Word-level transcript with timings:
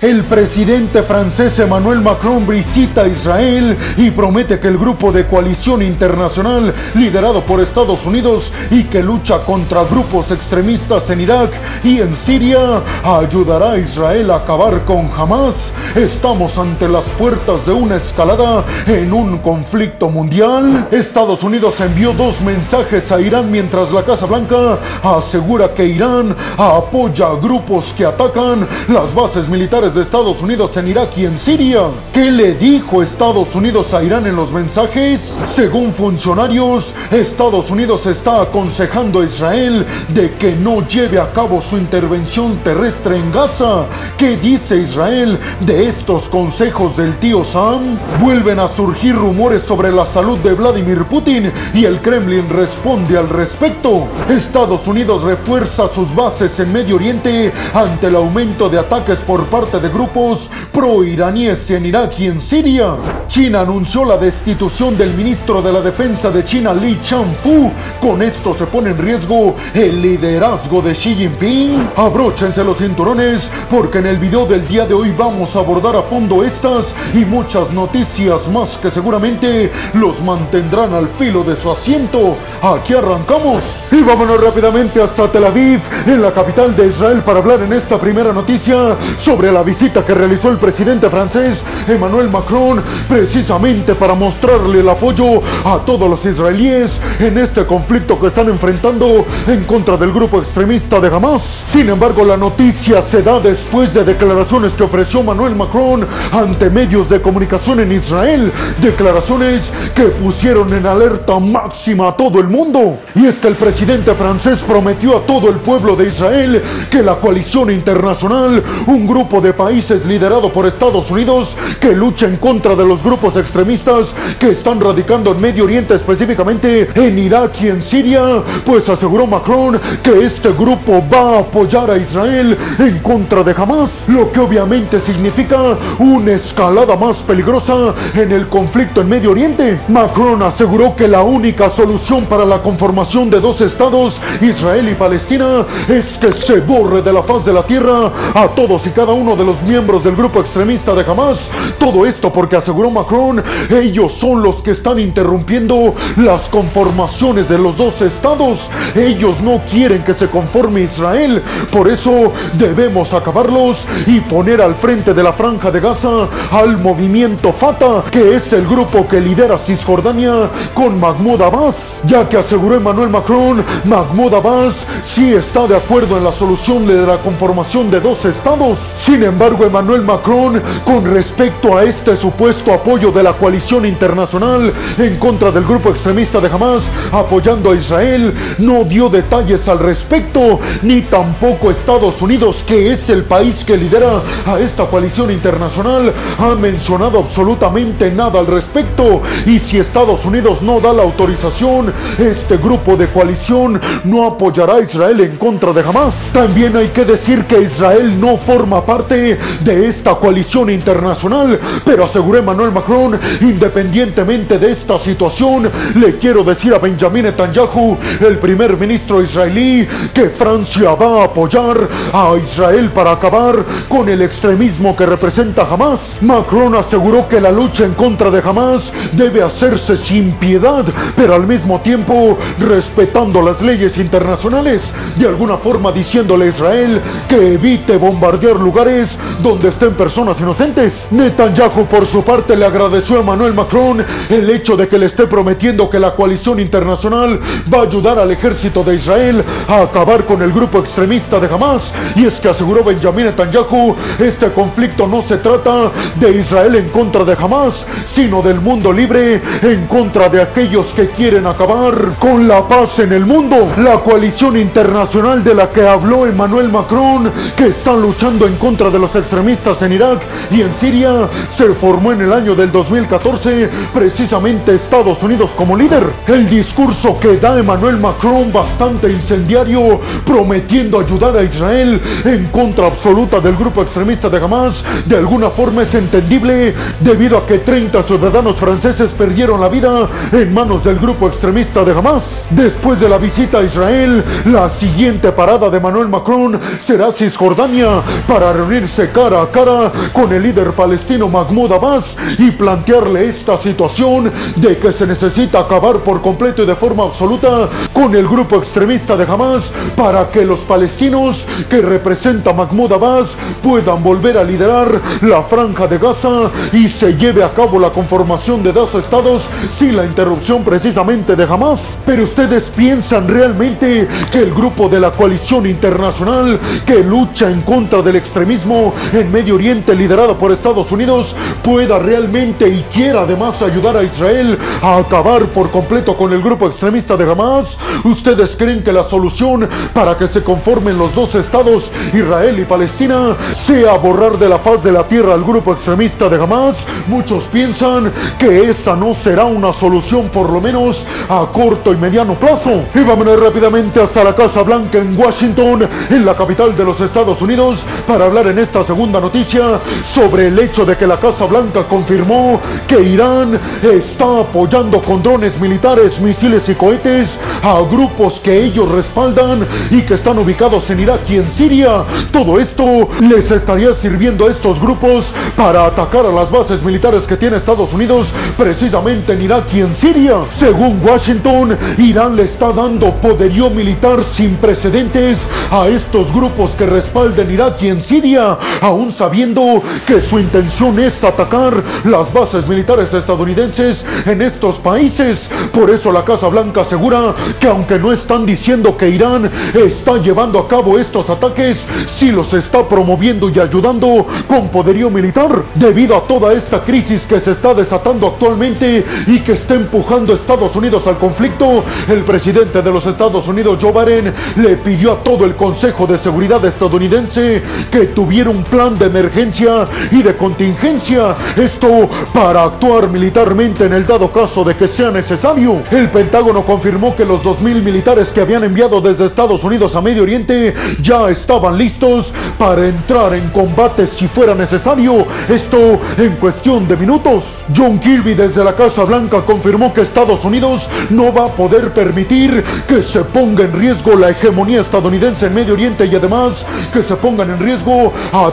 El 0.00 0.22
presidente 0.22 1.02
francés 1.02 1.58
Emmanuel 1.58 2.00
Macron 2.00 2.46
visita 2.46 3.08
Israel 3.08 3.76
y 3.96 4.12
promete 4.12 4.60
que 4.60 4.68
el 4.68 4.78
grupo 4.78 5.10
de 5.10 5.26
coalición 5.26 5.82
internacional 5.82 6.72
liderado 6.94 7.44
por 7.44 7.60
Estados 7.60 8.06
Unidos 8.06 8.52
y 8.70 8.84
que 8.84 9.02
lucha 9.02 9.40
contra 9.44 9.82
grupos 9.82 10.30
extremistas 10.30 11.10
en 11.10 11.22
Irak 11.22 11.50
y 11.82 12.00
en 12.00 12.14
Siria 12.14 12.80
ayudará 13.02 13.72
a 13.72 13.78
Israel 13.78 14.30
a 14.30 14.36
acabar 14.36 14.84
con 14.84 15.10
Hamas. 15.10 15.72
Estamos 15.96 16.56
ante 16.58 16.88
las 16.88 17.06
puertas 17.18 17.66
de 17.66 17.72
una 17.72 17.96
escalada 17.96 18.64
en 18.86 19.12
un 19.12 19.38
conflicto 19.38 20.10
mundial. 20.10 20.86
Estados 20.92 21.42
Unidos 21.42 21.80
envió 21.80 22.12
dos 22.12 22.40
mensajes 22.42 23.10
a 23.10 23.20
Irán 23.20 23.50
mientras 23.50 23.90
la 23.90 24.04
Casa 24.04 24.26
Blanca 24.26 24.78
asegura 25.02 25.74
que 25.74 25.86
Irán 25.86 26.36
apoya 26.56 27.30
a 27.30 27.34
grupos 27.34 27.92
que 27.94 28.06
atacan 28.06 28.64
las 28.86 29.12
bases 29.12 29.48
militares 29.48 29.87
de 29.94 30.02
Estados 30.02 30.42
Unidos 30.42 30.76
en 30.76 30.88
Irak 30.88 31.16
y 31.16 31.26
en 31.26 31.38
Siria. 31.38 31.82
¿Qué 32.12 32.30
le 32.30 32.54
dijo 32.54 33.02
Estados 33.02 33.54
Unidos 33.54 33.94
a 33.94 34.02
Irán 34.02 34.26
en 34.26 34.36
los 34.36 34.52
mensajes? 34.52 35.34
Según 35.54 35.92
funcionarios, 35.92 36.94
Estados 37.10 37.70
Unidos 37.70 38.06
está 38.06 38.42
aconsejando 38.42 39.20
a 39.20 39.24
Israel 39.24 39.86
de 40.08 40.34
que 40.34 40.54
no 40.56 40.86
lleve 40.86 41.18
a 41.18 41.30
cabo 41.32 41.62
su 41.62 41.76
intervención 41.76 42.56
terrestre 42.58 43.16
en 43.16 43.32
Gaza. 43.32 43.86
¿Qué 44.16 44.36
dice 44.36 44.76
Israel 44.76 45.38
de 45.60 45.84
estos 45.88 46.28
consejos 46.28 46.96
del 46.96 47.16
tío 47.18 47.44
Sam? 47.44 47.98
Vuelven 48.20 48.58
a 48.58 48.68
surgir 48.68 49.14
rumores 49.14 49.62
sobre 49.62 49.92
la 49.92 50.04
salud 50.04 50.38
de 50.38 50.54
Vladimir 50.54 51.04
Putin 51.04 51.52
y 51.72 51.84
el 51.84 52.00
Kremlin 52.00 52.48
responde 52.48 53.16
al 53.16 53.28
respecto. 53.28 54.06
Estados 54.28 54.86
Unidos 54.86 55.22
refuerza 55.22 55.88
sus 55.88 56.14
bases 56.14 56.58
en 56.60 56.72
Medio 56.72 56.96
Oriente 56.96 57.52
ante 57.72 58.08
el 58.08 58.16
aumento 58.16 58.68
de 58.68 58.78
ataques 58.78 59.20
por 59.20 59.44
parte 59.46 59.77
de 59.78 59.88
grupos 59.88 60.50
pro-iraníes 60.72 61.70
en 61.70 61.86
Irak 61.86 62.18
y 62.18 62.26
en 62.26 62.40
Siria. 62.40 62.94
China 63.28 63.60
anunció 63.60 64.04
la 64.04 64.16
destitución 64.16 64.96
del 64.96 65.14
ministro 65.14 65.60
de 65.62 65.72
la 65.72 65.80
Defensa 65.80 66.30
de 66.30 66.44
China, 66.44 66.72
Li 66.72 67.00
Changfu. 67.02 67.70
Con 68.00 68.22
esto 68.22 68.54
se 68.54 68.66
pone 68.66 68.90
en 68.90 68.98
riesgo 68.98 69.54
el 69.74 70.00
liderazgo 70.00 70.82
de 70.82 70.92
Xi 70.92 71.14
Jinping. 71.14 71.90
Abróchense 71.96 72.64
los 72.64 72.78
cinturones 72.78 73.50
porque 73.70 73.98
en 73.98 74.06
el 74.06 74.18
video 74.18 74.46
del 74.46 74.66
día 74.66 74.86
de 74.86 74.94
hoy 74.94 75.12
vamos 75.16 75.54
a 75.54 75.60
abordar 75.60 75.96
a 75.96 76.02
fondo 76.02 76.42
estas 76.42 76.94
y 77.14 77.24
muchas 77.24 77.70
noticias 77.70 78.48
más 78.48 78.78
que 78.78 78.90
seguramente 78.90 79.70
los 79.94 80.22
mantendrán 80.22 80.94
al 80.94 81.08
filo 81.08 81.44
de 81.44 81.56
su 81.56 81.70
asiento. 81.70 82.36
Aquí 82.62 82.94
arrancamos 82.94 83.64
y 83.90 84.02
vámonos 84.02 84.42
rápidamente 84.42 85.02
hasta 85.02 85.30
Tel 85.30 85.44
Aviv, 85.44 85.80
en 86.06 86.22
la 86.22 86.32
capital 86.32 86.74
de 86.74 86.88
Israel, 86.88 87.22
para 87.22 87.38
hablar 87.38 87.62
en 87.62 87.72
esta 87.72 87.98
primera 87.98 88.32
noticia 88.32 88.96
sobre 89.20 89.52
la 89.52 89.62
visita 89.68 90.02
que 90.02 90.14
realizó 90.14 90.48
el 90.48 90.56
presidente 90.56 91.10
francés 91.10 91.62
Emmanuel 91.86 92.30
Macron 92.30 92.82
precisamente 93.06 93.94
para 93.94 94.14
mostrarle 94.14 94.80
el 94.80 94.88
apoyo 94.88 95.42
a 95.62 95.80
todos 95.84 96.08
los 96.08 96.24
israelíes 96.24 96.98
en 97.18 97.36
este 97.36 97.66
conflicto 97.66 98.18
que 98.18 98.28
están 98.28 98.48
enfrentando 98.48 99.26
en 99.46 99.64
contra 99.64 99.98
del 99.98 100.10
grupo 100.10 100.38
extremista 100.38 100.98
de 101.00 101.08
Hamas. 101.08 101.42
Sin 101.70 101.90
embargo, 101.90 102.24
la 102.24 102.38
noticia 102.38 103.02
se 103.02 103.22
da 103.22 103.40
después 103.40 103.92
de 103.92 104.04
declaraciones 104.04 104.72
que 104.72 104.84
ofreció 104.84 105.20
Emmanuel 105.20 105.54
Macron 105.54 106.06
ante 106.32 106.70
medios 106.70 107.10
de 107.10 107.20
comunicación 107.20 107.80
en 107.80 107.92
Israel, 107.92 108.50
declaraciones 108.80 109.70
que 109.94 110.04
pusieron 110.04 110.72
en 110.72 110.86
alerta 110.86 111.38
máxima 111.38 112.08
a 112.08 112.16
todo 112.16 112.40
el 112.40 112.48
mundo. 112.48 112.96
Y 113.14 113.26
es 113.26 113.34
que 113.34 113.48
el 113.48 113.54
presidente 113.54 114.14
francés 114.14 114.60
prometió 114.66 115.18
a 115.18 115.26
todo 115.26 115.50
el 115.50 115.56
pueblo 115.56 115.94
de 115.94 116.08
Israel 116.08 116.62
que 116.90 117.02
la 117.02 117.16
coalición 117.16 117.70
internacional, 117.70 118.62
un 118.86 119.06
grupo 119.06 119.42
de 119.42 119.57
países 119.58 120.06
liderado 120.06 120.52
por 120.52 120.66
Estados 120.66 121.10
Unidos 121.10 121.56
que 121.80 121.90
lucha 121.92 122.26
en 122.26 122.36
contra 122.36 122.76
de 122.76 122.84
los 122.84 123.02
grupos 123.02 123.36
extremistas 123.36 124.14
que 124.38 124.50
están 124.50 124.80
radicando 124.80 125.32
en 125.32 125.40
Medio 125.40 125.64
Oriente, 125.64 125.94
específicamente 125.94 126.88
en 126.94 127.18
Irak 127.18 127.60
y 127.60 127.66
en 127.66 127.82
Siria, 127.82 128.44
pues 128.64 128.88
aseguró 128.88 129.26
Macron 129.26 129.80
que 130.00 130.24
este 130.24 130.50
grupo 130.52 131.02
va 131.12 131.38
a 131.38 131.40
apoyar 131.40 131.90
a 131.90 131.98
Israel 131.98 132.56
en 132.78 133.00
contra 133.00 133.42
de 133.42 133.52
Hamas, 133.52 134.08
lo 134.08 134.30
que 134.30 134.38
obviamente 134.38 135.00
significa 135.00 135.76
una 135.98 136.34
escalada 136.34 136.96
más 136.96 137.16
peligrosa 137.16 137.94
en 138.14 138.30
el 138.30 138.46
conflicto 138.46 139.00
en 139.00 139.08
Medio 139.08 139.32
Oriente. 139.32 139.80
Macron 139.88 140.40
aseguró 140.42 140.94
que 140.94 141.08
la 141.08 141.22
única 141.22 141.68
solución 141.68 142.26
para 142.26 142.44
la 142.44 142.62
conformación 142.62 143.28
de 143.28 143.40
dos 143.40 143.60
estados, 143.60 144.20
Israel 144.40 144.88
y 144.88 144.94
Palestina, 144.94 145.66
es 145.88 146.06
que 146.18 146.32
se 146.32 146.60
borre 146.60 147.02
de 147.02 147.12
la 147.12 147.24
faz 147.24 147.44
de 147.44 147.52
la 147.52 147.64
tierra 147.64 148.12
a 148.34 148.46
todos 148.54 148.86
y 148.86 148.90
cada 148.90 149.12
uno 149.12 149.34
de 149.34 149.44
los 149.44 149.47
miembros 149.62 150.04
del 150.04 150.16
grupo 150.16 150.40
extremista 150.40 150.94
de 150.94 151.02
Hamas. 151.10 151.40
Todo 151.78 152.06
esto 152.06 152.32
porque 152.32 152.56
aseguró 152.56 152.90
Macron, 152.90 153.42
ellos 153.70 154.12
son 154.12 154.42
los 154.42 154.56
que 154.56 154.72
están 154.72 154.98
interrumpiendo 154.98 155.94
las 156.16 156.42
conformaciones 156.48 157.48
de 157.48 157.58
los 157.58 157.76
dos 157.76 158.00
estados. 158.02 158.68
Ellos 158.94 159.40
no 159.40 159.60
quieren 159.70 160.04
que 160.04 160.14
se 160.14 160.28
conforme 160.28 160.82
Israel. 160.82 161.42
Por 161.70 161.88
eso 161.88 162.32
debemos 162.54 163.14
acabarlos 163.14 163.84
y 164.06 164.20
poner 164.20 164.60
al 164.60 164.74
frente 164.74 165.14
de 165.14 165.22
la 165.22 165.32
franja 165.32 165.70
de 165.70 165.80
Gaza 165.80 166.28
al 166.50 166.76
movimiento 166.78 167.52
Fatah, 167.52 168.04
que 168.10 168.36
es 168.36 168.52
el 168.52 168.66
grupo 168.66 169.06
que 169.08 169.20
lidera 169.20 169.58
Cisjordania 169.58 170.48
con 170.74 170.98
Mahmoud 171.00 171.40
Abbas. 171.42 172.02
Ya 172.06 172.28
que 172.28 172.36
aseguró 172.36 172.76
Emmanuel 172.76 173.08
Macron, 173.08 173.64
Mahmoud 173.84 174.34
Abbas 174.34 174.76
sí 175.02 175.32
está 175.32 175.66
de 175.66 175.76
acuerdo 175.76 176.16
en 176.16 176.24
la 176.24 176.32
solución 176.32 176.86
de 176.86 177.06
la 177.06 177.18
conformación 177.18 177.90
de 177.90 178.00
dos 178.00 178.24
estados. 178.24 178.78
Sin 178.96 179.22
embargo, 179.22 179.37
Emmanuel 179.38 180.02
Macron, 180.02 180.60
con 180.84 181.04
respecto 181.04 181.76
a 181.76 181.84
este 181.84 182.16
supuesto 182.16 182.72
apoyo 182.72 183.12
de 183.12 183.22
la 183.22 183.32
coalición 183.34 183.86
internacional 183.86 184.72
en 184.98 185.16
contra 185.16 185.52
del 185.52 185.64
grupo 185.64 185.90
extremista 185.90 186.40
de 186.40 186.48
Hamas, 186.48 186.82
apoyando 187.12 187.70
a 187.70 187.76
Israel, 187.76 188.34
no 188.58 188.82
dio 188.82 189.08
detalles 189.08 189.68
al 189.68 189.78
respecto, 189.78 190.58
ni 190.82 191.02
tampoco 191.02 191.70
Estados 191.70 192.20
Unidos, 192.20 192.64
que 192.66 192.92
es 192.92 193.08
el 193.10 193.24
país 193.24 193.64
que 193.64 193.76
lidera 193.76 194.22
a 194.44 194.58
esta 194.58 194.86
coalición 194.86 195.30
internacional, 195.30 196.12
ha 196.36 196.54
mencionado 196.56 197.20
absolutamente 197.20 198.10
nada 198.10 198.40
al 198.40 198.46
respecto. 198.46 199.22
Y 199.46 199.60
si 199.60 199.78
Estados 199.78 200.24
Unidos 200.24 200.62
no 200.62 200.80
da 200.80 200.92
la 200.92 201.04
autorización, 201.04 201.94
este 202.18 202.56
grupo 202.56 202.96
de 202.96 203.06
coalición 203.06 203.80
no 204.02 204.26
apoyará 204.26 204.74
a 204.74 204.80
Israel 204.80 205.20
en 205.20 205.36
contra 205.36 205.72
de 205.72 205.82
Hamas. 205.82 206.30
También 206.32 206.76
hay 206.76 206.88
que 206.88 207.04
decir 207.04 207.44
que 207.44 207.62
Israel 207.62 208.20
no 208.20 208.36
forma 208.36 208.84
parte 208.84 209.27
de 209.60 209.88
esta 209.88 210.14
coalición 210.14 210.70
internacional, 210.70 211.58
pero 211.84 212.04
aseguró 212.04 212.38
Emmanuel 212.38 212.72
Macron, 212.72 213.18
independientemente 213.40 214.58
de 214.58 214.72
esta 214.72 214.98
situación, 214.98 215.70
le 215.94 216.16
quiero 216.18 216.44
decir 216.44 216.74
a 216.74 216.78
Benjamin 216.78 217.24
Netanyahu, 217.24 217.98
el 218.20 218.38
primer 218.38 218.76
ministro 218.76 219.22
israelí, 219.22 219.86
que 220.14 220.30
Francia 220.30 220.94
va 220.94 221.22
a 221.22 221.24
apoyar 221.24 221.88
a 222.12 222.34
Israel 222.42 222.90
para 222.90 223.12
acabar 223.12 223.64
con 223.88 224.08
el 224.08 224.22
extremismo 224.22 224.96
que 224.96 225.06
representa 225.06 225.66
Hamas. 225.70 226.18
Macron 226.22 226.74
aseguró 226.74 227.28
que 227.28 227.40
la 227.40 227.50
lucha 227.50 227.84
en 227.84 227.94
contra 227.94 228.30
de 228.30 228.40
Hamas 228.40 228.92
debe 229.12 229.42
hacerse 229.42 229.96
sin 229.96 230.32
piedad, 230.32 230.84
pero 231.16 231.34
al 231.34 231.46
mismo 231.46 231.80
tiempo 231.80 232.38
respetando 232.58 233.42
las 233.42 233.60
leyes 233.60 233.98
internacionales, 233.98 234.94
de 235.16 235.26
alguna 235.26 235.56
forma 235.56 235.92
diciéndole 235.92 236.46
a 236.46 236.48
Israel 236.48 237.00
que 237.28 237.54
evite 237.54 237.96
bombardear 237.96 238.56
lugares 238.56 239.17
donde 239.42 239.68
estén 239.68 239.94
personas 239.94 240.40
inocentes. 240.40 241.08
Netanyahu 241.10 241.86
por 241.86 242.06
su 242.06 242.22
parte 242.22 242.56
le 242.56 242.66
agradeció 242.66 243.16
a 243.16 243.20
Emmanuel 243.20 243.54
Macron 243.54 244.04
el 244.28 244.50
hecho 244.50 244.76
de 244.76 244.88
que 244.88 244.98
le 244.98 245.06
esté 245.06 245.26
prometiendo 245.26 245.88
que 245.88 245.98
la 245.98 246.14
coalición 246.14 246.60
internacional 246.60 247.40
va 247.72 247.80
a 247.80 247.82
ayudar 247.82 248.18
al 248.18 248.30
ejército 248.30 248.82
de 248.82 248.96
Israel 248.96 249.44
a 249.68 249.82
acabar 249.82 250.24
con 250.24 250.42
el 250.42 250.52
grupo 250.52 250.78
extremista 250.78 251.38
de 251.40 251.46
Hamas. 251.46 251.92
Y 252.16 252.26
es 252.26 252.40
que 252.40 252.48
aseguró 252.48 252.84
Benjamin 252.84 253.26
Netanyahu, 253.26 253.94
este 254.18 254.52
conflicto 254.52 255.06
no 255.06 255.22
se 255.22 255.38
trata 255.38 255.90
de 256.16 256.30
Israel 256.32 256.76
en 256.76 256.88
contra 256.88 257.24
de 257.24 257.32
Hamas, 257.32 257.86
sino 258.04 258.42
del 258.42 258.60
mundo 258.60 258.92
libre 258.92 259.40
en 259.62 259.86
contra 259.86 260.28
de 260.28 260.42
aquellos 260.42 260.86
que 260.88 261.08
quieren 261.10 261.46
acabar 261.46 262.14
con 262.18 262.48
la 262.48 262.66
paz 262.66 262.98
en 262.98 263.12
el 263.12 263.26
mundo. 263.26 263.68
La 263.78 264.00
coalición 264.00 264.56
internacional 264.56 265.42
de 265.42 265.54
la 265.54 265.70
que 265.70 265.86
habló 265.86 266.26
Emmanuel 266.26 266.68
Macron, 266.68 267.30
que 267.56 267.68
están 267.68 268.00
luchando 268.02 268.46
en 268.46 268.56
contra 268.56 268.90
de 268.90 268.97
los 268.98 269.14
extremistas 269.14 269.80
en 269.82 269.92
Irak 269.92 270.20
y 270.50 270.62
en 270.62 270.74
Siria, 270.74 271.28
se 271.56 271.68
formó 271.74 272.12
en 272.12 272.22
el 272.22 272.32
año 272.32 272.54
del 272.54 272.72
2014, 272.72 273.70
precisamente 273.92 274.74
Estados 274.74 275.22
Unidos 275.22 275.50
como 275.56 275.76
líder. 275.76 276.04
El 276.26 276.48
discurso 276.48 277.18
que 277.18 277.36
da 277.36 277.58
Emmanuel 277.58 277.98
Macron 277.98 278.52
bastante 278.52 279.10
incendiario, 279.10 280.00
prometiendo 280.24 281.00
ayudar 281.00 281.36
a 281.36 281.42
Israel 281.42 282.00
en 282.24 282.46
contra 282.46 282.86
absoluta 282.86 283.40
del 283.40 283.56
grupo 283.56 283.82
extremista 283.82 284.28
de 284.28 284.38
Hamas, 284.38 284.84
de 285.06 285.16
alguna 285.16 285.50
forma 285.50 285.82
es 285.82 285.94
entendible 285.94 286.74
debido 287.00 287.38
a 287.38 287.46
que 287.46 287.58
30 287.58 288.02
ciudadanos 288.02 288.56
franceses 288.56 289.10
perdieron 289.10 289.60
la 289.60 289.68
vida 289.68 290.08
en 290.32 290.52
manos 290.52 290.84
del 290.84 290.98
grupo 290.98 291.26
extremista 291.26 291.84
de 291.84 291.92
Hamas. 291.92 292.48
Después 292.50 293.00
de 293.00 293.08
la 293.08 293.18
visita 293.18 293.58
a 293.58 293.62
Israel, 293.62 294.24
la 294.46 294.70
siguiente 294.70 295.32
parada 295.32 295.70
de 295.70 295.78
Emmanuel 295.78 296.08
Macron 296.08 296.58
será 296.86 297.12
Cisjordania 297.12 298.00
para 298.26 298.52
reunirse 298.52 298.87
cara 299.12 299.42
a 299.42 299.50
cara 299.50 299.92
con 300.12 300.32
el 300.32 300.42
líder 300.42 300.72
palestino 300.72 301.28
Mahmoud 301.28 301.72
Abbas 301.72 302.16
y 302.38 302.50
plantearle 302.50 303.28
esta 303.28 303.56
situación 303.56 304.32
de 304.56 304.76
que 304.78 304.92
se 304.92 305.06
necesita 305.06 305.60
acabar 305.60 305.98
por 305.98 306.20
completo 306.20 306.62
y 306.62 306.66
de 306.66 306.74
forma 306.74 307.04
absoluta 307.04 307.68
con 307.92 308.14
el 308.14 308.26
grupo 308.26 308.56
extremista 308.56 309.16
de 309.16 309.24
Hamas 309.24 309.72
para 309.94 310.30
que 310.30 310.44
los 310.44 310.60
palestinos 310.60 311.46
que 311.68 311.80
representa 311.80 312.52
Mahmoud 312.52 312.92
Abbas 312.92 313.30
puedan 313.62 314.02
volver 314.02 314.38
a 314.38 314.44
liderar 314.44 315.00
la 315.22 315.42
franja 315.42 315.86
de 315.86 315.98
Gaza 315.98 316.50
y 316.72 316.88
se 316.88 317.14
lleve 317.14 317.44
a 317.44 317.50
cabo 317.50 317.78
la 317.78 317.90
conformación 317.90 318.62
de 318.62 318.72
dos 318.72 318.94
estados 318.94 319.42
sin 319.78 319.96
la 319.96 320.04
interrupción 320.04 320.64
precisamente 320.64 321.36
de 321.36 321.44
Hamas. 321.44 321.98
Pero 322.04 322.24
ustedes 322.24 322.64
piensan 322.64 323.28
realmente 323.28 324.08
que 324.32 324.38
el 324.40 324.52
grupo 324.52 324.88
de 324.88 324.98
la 324.98 325.12
coalición 325.12 325.66
internacional 325.66 326.58
que 326.84 327.04
lucha 327.04 327.50
en 327.50 327.60
contra 327.62 328.02
del 328.02 328.16
extremismo 328.16 328.77
en 329.12 329.32
Medio 329.32 329.56
Oriente 329.56 329.94
liderado 329.94 330.38
por 330.38 330.52
Estados 330.52 330.90
Unidos 330.92 331.34
pueda 331.62 331.98
realmente 331.98 332.68
y 332.68 332.82
quiera 332.92 333.22
además 333.22 333.60
ayudar 333.62 333.96
a 333.96 334.02
Israel 334.02 334.58
a 334.82 334.98
acabar 334.98 335.46
por 335.46 335.70
completo 335.70 336.16
con 336.16 336.32
el 336.32 336.42
grupo 336.42 336.66
extremista 336.66 337.16
de 337.16 337.30
Hamas? 337.30 337.78
¿Ustedes 338.04 338.56
creen 338.56 338.82
que 338.82 338.92
la 338.92 339.02
solución 339.02 339.68
para 339.92 340.16
que 340.16 340.28
se 340.28 340.42
conformen 340.42 340.98
los 340.98 341.14
dos 341.14 341.34
estados, 341.34 341.90
Israel 342.12 342.58
y 342.58 342.64
Palestina, 342.64 343.36
sea 343.66 343.94
borrar 343.94 344.38
de 344.38 344.48
la 344.48 344.58
faz 344.58 344.82
de 344.82 344.92
la 344.92 345.06
tierra 345.06 345.34
al 345.34 345.44
grupo 345.44 345.72
extremista 345.72 346.28
de 346.28 346.42
Hamas? 346.42 346.86
Muchos 347.06 347.44
piensan 347.44 348.12
que 348.38 348.70
esa 348.70 348.94
no 348.94 349.14
será 349.14 349.44
una 349.44 349.72
solución 349.72 350.28
por 350.28 350.50
lo 350.50 350.60
menos 350.60 351.06
a 351.28 351.46
corto 351.52 351.92
y 351.92 351.96
mediano 351.96 352.34
plazo. 352.34 352.82
Y 352.94 353.00
vámonos 353.00 353.40
rápidamente 353.40 354.00
hasta 354.00 354.24
la 354.24 354.34
Casa 354.34 354.62
Blanca 354.62 354.98
en 354.98 355.18
Washington, 355.18 355.88
en 356.10 356.24
la 356.24 356.34
capital 356.34 356.76
de 356.76 356.84
los 356.84 357.00
Estados 357.00 357.40
Unidos, 357.42 357.80
para 358.06 358.26
hablar 358.26 358.46
en 358.46 358.58
esta 358.68 358.84
segunda 358.84 359.18
noticia 359.18 359.80
sobre 360.12 360.48
el 360.48 360.58
hecho 360.58 360.84
de 360.84 360.94
que 360.94 361.06
la 361.06 361.16
Casa 361.16 361.46
Blanca 361.46 361.84
confirmó 361.84 362.60
que 362.86 363.00
Irán 363.00 363.58
está 363.82 364.40
apoyando 364.40 365.00
con 365.00 365.22
drones 365.22 365.58
militares, 365.58 366.20
misiles 366.20 366.68
y 366.68 366.74
cohetes 366.74 367.38
a 367.62 367.80
grupos 367.90 368.40
que 368.40 368.62
ellos 368.62 368.90
respaldan 368.90 369.66
y 369.90 370.02
que 370.02 370.14
están 370.14 370.38
ubicados 370.38 370.90
en 370.90 371.00
Irak 371.00 371.20
y 371.30 371.36
en 371.36 371.48
Siria. 371.48 372.04
Todo 372.30 372.60
esto 372.60 373.08
les 373.20 373.50
estaría 373.50 373.94
sirviendo 373.94 374.46
a 374.46 374.50
estos 374.50 374.78
grupos 374.78 375.24
para 375.56 375.86
atacar 375.86 376.26
a 376.26 376.32
las 376.32 376.50
bases 376.50 376.82
militares 376.82 377.22
que 377.22 377.38
tiene 377.38 377.56
Estados 377.56 377.94
Unidos 377.94 378.28
precisamente 378.58 379.32
en 379.32 379.42
Irak 379.42 379.72
y 379.72 379.80
en 379.80 379.94
Siria. 379.94 380.40
Según 380.50 381.00
Washington, 381.02 381.74
Irán 381.96 382.36
le 382.36 382.42
está 382.42 382.70
dando 382.70 383.14
poderío 383.14 383.70
militar 383.70 384.22
sin 384.24 384.56
precedentes 384.56 385.38
a 385.70 385.88
estos 385.88 386.30
grupos 386.34 386.72
que 386.72 386.84
respaldan 386.84 387.50
Irak 387.50 387.82
y 387.82 387.88
en 387.88 388.02
Siria, 388.02 388.57
aún 388.80 389.12
sabiendo 389.12 389.82
que 390.06 390.20
su 390.20 390.38
intención 390.38 390.98
es 390.98 391.22
atacar 391.24 391.82
las 392.04 392.32
bases 392.32 392.66
militares 392.66 393.12
estadounidenses 393.12 394.04
en 394.26 394.42
estos 394.42 394.78
países. 394.78 395.50
Por 395.72 395.90
eso 395.90 396.12
la 396.12 396.24
Casa 396.24 396.48
Blanca 396.48 396.82
asegura 396.82 397.34
que 397.60 397.66
aunque 397.66 397.98
no 397.98 398.12
están 398.12 398.46
diciendo 398.46 398.96
que 398.96 399.08
Irán 399.08 399.50
está 399.74 400.18
llevando 400.18 400.58
a 400.58 400.68
cabo 400.68 400.98
estos 400.98 401.28
ataques, 401.30 401.84
sí 402.06 402.30
los 402.30 402.52
está 402.54 402.88
promoviendo 402.88 403.48
y 403.48 403.58
ayudando 403.58 404.26
con 404.46 404.68
poderío 404.68 405.10
militar. 405.10 405.62
Debido 405.74 406.16
a 406.16 406.22
toda 406.22 406.52
esta 406.52 406.82
crisis 406.82 407.22
que 407.22 407.40
se 407.40 407.52
está 407.52 407.74
desatando 407.74 408.26
actualmente 408.26 409.04
y 409.26 409.40
que 409.40 409.52
está 409.52 409.74
empujando 409.74 410.32
a 410.32 410.36
Estados 410.36 410.74
Unidos 410.76 411.06
al 411.06 411.18
conflicto, 411.18 411.84
el 412.08 412.22
presidente 412.22 412.82
de 412.82 412.90
los 412.90 413.06
Estados 413.06 413.46
Unidos, 413.48 413.78
Joe 413.80 413.92
Biden, 413.92 414.34
le 414.56 414.76
pidió 414.76 415.12
a 415.12 415.22
todo 415.22 415.44
el 415.44 415.54
Consejo 415.54 416.06
de 416.06 416.18
Seguridad 416.18 416.64
estadounidense 416.64 417.62
que 417.90 418.06
tuviera 418.06 418.47
un 418.48 418.64
plan 418.64 418.98
de 418.98 419.06
emergencia 419.06 419.86
y 420.10 420.22
de 420.22 420.36
contingencia. 420.36 421.34
Esto 421.56 422.08
para 422.32 422.64
actuar 422.64 423.08
militarmente 423.08 423.86
en 423.86 423.92
el 423.92 424.06
dado 424.06 424.30
caso 424.32 424.64
de 424.64 424.76
que 424.76 424.88
sea 424.88 425.10
necesario. 425.10 425.82
El 425.90 426.08
Pentágono 426.08 426.62
confirmó 426.62 427.14
que 427.14 427.24
los 427.24 427.42
2.000 427.42 427.82
militares 427.82 428.28
que 428.28 428.40
habían 428.40 428.64
enviado 428.64 429.00
desde 429.00 429.26
Estados 429.26 429.64
Unidos 429.64 429.94
a 429.94 430.00
Medio 430.00 430.22
Oriente 430.22 430.74
ya 431.00 431.28
estaban 431.28 431.76
listos 431.76 432.32
para 432.58 432.86
entrar 432.86 433.34
en 433.34 433.48
combate 433.50 434.06
si 434.06 434.26
fuera 434.28 434.54
necesario. 434.54 435.26
Esto 435.48 436.00
en 436.16 436.36
cuestión 436.36 436.88
de 436.88 436.96
minutos. 436.96 437.66
John 437.76 437.98
Kirby 437.98 438.34
desde 438.34 438.64
la 438.64 438.74
Casa 438.74 439.04
Blanca 439.04 439.42
confirmó 439.42 439.92
que 439.92 440.02
Estados 440.02 440.44
Unidos 440.44 440.88
no 441.10 441.32
va 441.32 441.46
a 441.46 441.48
poder 441.48 441.92
permitir 441.92 442.64
que 442.86 443.02
se 443.02 443.20
ponga 443.20 443.64
en 443.64 443.72
riesgo 443.72 444.16
la 444.16 444.30
hegemonía 444.30 444.80
estadounidense 444.80 445.46
en 445.46 445.54
Medio 445.54 445.74
Oriente 445.74 446.06
y 446.06 446.14
además 446.14 446.66
que 446.92 447.02
se 447.02 447.16
pongan 447.16 447.50
en 447.50 447.58
riesgo 447.58 448.12